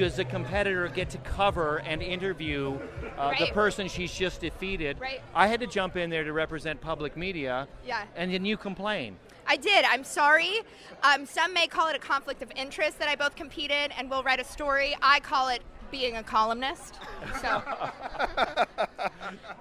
does 0.00 0.18
a 0.18 0.24
competitor 0.24 0.88
get 0.88 1.10
to 1.10 1.18
cover 1.18 1.78
and 1.78 2.02
interview 2.02 2.78
uh, 3.18 3.32
the 3.38 3.46
person 3.52 3.88
she's 3.88 4.12
just 4.12 4.40
defeated? 4.40 4.98
Right. 5.00 5.20
I 5.34 5.46
had 5.46 5.60
to 5.60 5.66
jump 5.66 5.96
in 5.96 6.10
there 6.10 6.24
to 6.24 6.32
represent 6.32 6.80
public 6.80 7.16
media, 7.16 7.68
Yeah. 7.84 8.04
and 8.16 8.32
then 8.32 8.44
you 8.44 8.56
complain. 8.56 9.16
I 9.46 9.56
did. 9.56 9.84
I'm 9.84 10.04
sorry. 10.04 10.60
Um, 11.02 11.24
some 11.24 11.54
may 11.54 11.66
call 11.68 11.88
it 11.88 11.96
a 11.96 12.00
conflict 12.00 12.42
of 12.42 12.50
interest 12.56 12.98
that 12.98 13.08
I 13.08 13.14
both 13.14 13.36
competed 13.36 13.92
and 13.96 14.10
will 14.10 14.22
write 14.22 14.40
a 14.40 14.44
story. 14.44 14.96
I 15.02 15.20
call 15.20 15.48
it 15.48 15.62
being 15.90 16.16
a 16.16 16.22
columnist. 16.22 16.94
So. 17.40 17.62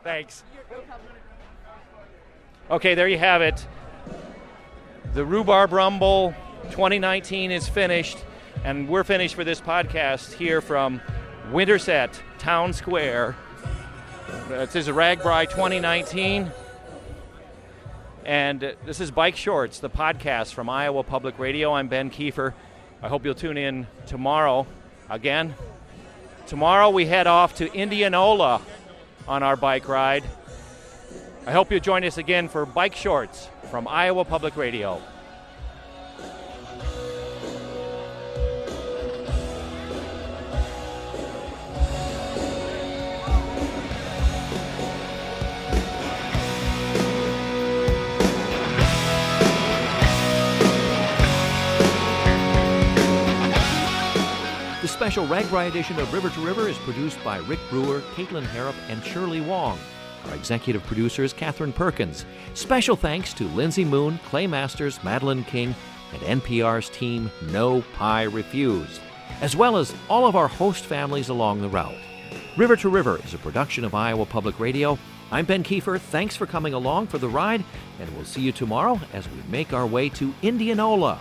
Thanks. 0.03 0.43
Okay, 2.71 2.95
there 2.95 3.07
you 3.07 3.19
have 3.19 3.43
it. 3.43 3.65
The 5.13 5.23
Rhubarb 5.23 5.71
Rumble 5.71 6.33
2019 6.71 7.51
is 7.51 7.69
finished, 7.69 8.17
and 8.65 8.89
we're 8.89 9.03
finished 9.03 9.35
for 9.35 9.43
this 9.43 9.61
podcast 9.61 10.33
here 10.33 10.59
from 10.59 10.99
Winterset 11.51 12.19
Town 12.39 12.73
Square. 12.73 13.35
Uh, 14.27 14.65
This 14.65 14.75
is 14.75 14.87
RAGBRAI 14.87 15.47
2019, 15.49 16.51
and 18.25 18.63
uh, 18.63 18.71
this 18.83 18.99
is 18.99 19.11
Bike 19.11 19.35
Shorts, 19.35 19.77
the 19.79 19.89
podcast 19.89 20.53
from 20.55 20.67
Iowa 20.67 21.03
Public 21.03 21.37
Radio. 21.37 21.73
I'm 21.73 21.87
Ben 21.87 22.09
Kieffer. 22.09 22.53
I 23.03 23.07
hope 23.07 23.23
you'll 23.23 23.35
tune 23.35 23.57
in 23.57 23.85
tomorrow 24.07 24.65
again. 25.11 25.53
Tomorrow 26.47 26.89
we 26.89 27.05
head 27.05 27.27
off 27.27 27.55
to 27.57 27.71
Indianola 27.71 28.61
on 29.27 29.43
our 29.43 29.55
bike 29.55 29.87
ride. 29.87 30.23
I 31.45 31.51
hope 31.51 31.69
you'll 31.71 31.79
join 31.81 32.03
us 32.03 32.17
again 32.17 32.49
for 32.49 32.65
Bike 32.65 32.95
Shorts 32.95 33.47
from 33.69 33.87
Iowa 33.87 34.25
Public 34.25 34.57
Radio. 34.57 34.99
Special 55.05 55.27
RAGBRAI 55.27 55.67
edition 55.67 55.99
of 55.99 56.11
River 56.11 56.31
to 56.31 56.39
River 56.39 56.67
is 56.67 56.79
produced 56.79 57.23
by 57.23 57.37
Rick 57.37 57.59
Brewer, 57.69 58.01
Caitlin 58.15 58.43
Harrop, 58.43 58.73
and 58.89 59.03
Shirley 59.03 59.39
Wong. 59.39 59.77
Our 60.27 60.33
executive 60.33 60.81
producer 60.85 61.23
is 61.23 61.31
Katherine 61.31 61.73
Perkins. 61.73 62.25
Special 62.55 62.95
thanks 62.95 63.31
to 63.35 63.43
Lindsay 63.49 63.85
Moon, 63.85 64.19
Clay 64.25 64.47
Masters, 64.47 64.97
Madeline 65.03 65.43
King, 65.43 65.75
and 66.11 66.41
NPR's 66.41 66.89
team 66.89 67.29
No 67.51 67.83
Pie 67.93 68.23
Refused, 68.23 68.99
as 69.41 69.55
well 69.55 69.77
as 69.77 69.93
all 70.09 70.25
of 70.25 70.35
our 70.35 70.47
host 70.47 70.85
families 70.85 71.29
along 71.29 71.61
the 71.61 71.69
route. 71.69 71.93
River 72.57 72.75
to 72.77 72.89
River 72.89 73.19
is 73.23 73.35
a 73.35 73.37
production 73.37 73.85
of 73.85 73.93
Iowa 73.93 74.25
Public 74.25 74.59
Radio. 74.59 74.97
I'm 75.29 75.45
Ben 75.45 75.63
Kieffer. 75.63 75.99
Thanks 75.99 76.35
for 76.35 76.47
coming 76.47 76.73
along 76.73 77.07
for 77.07 77.19
the 77.19 77.29
ride, 77.29 77.63
and 77.99 78.09
we'll 78.15 78.25
see 78.25 78.41
you 78.41 78.51
tomorrow 78.51 78.99
as 79.13 79.29
we 79.29 79.37
make 79.51 79.71
our 79.71 79.85
way 79.85 80.09
to 80.09 80.33
Indianola. 80.41 81.19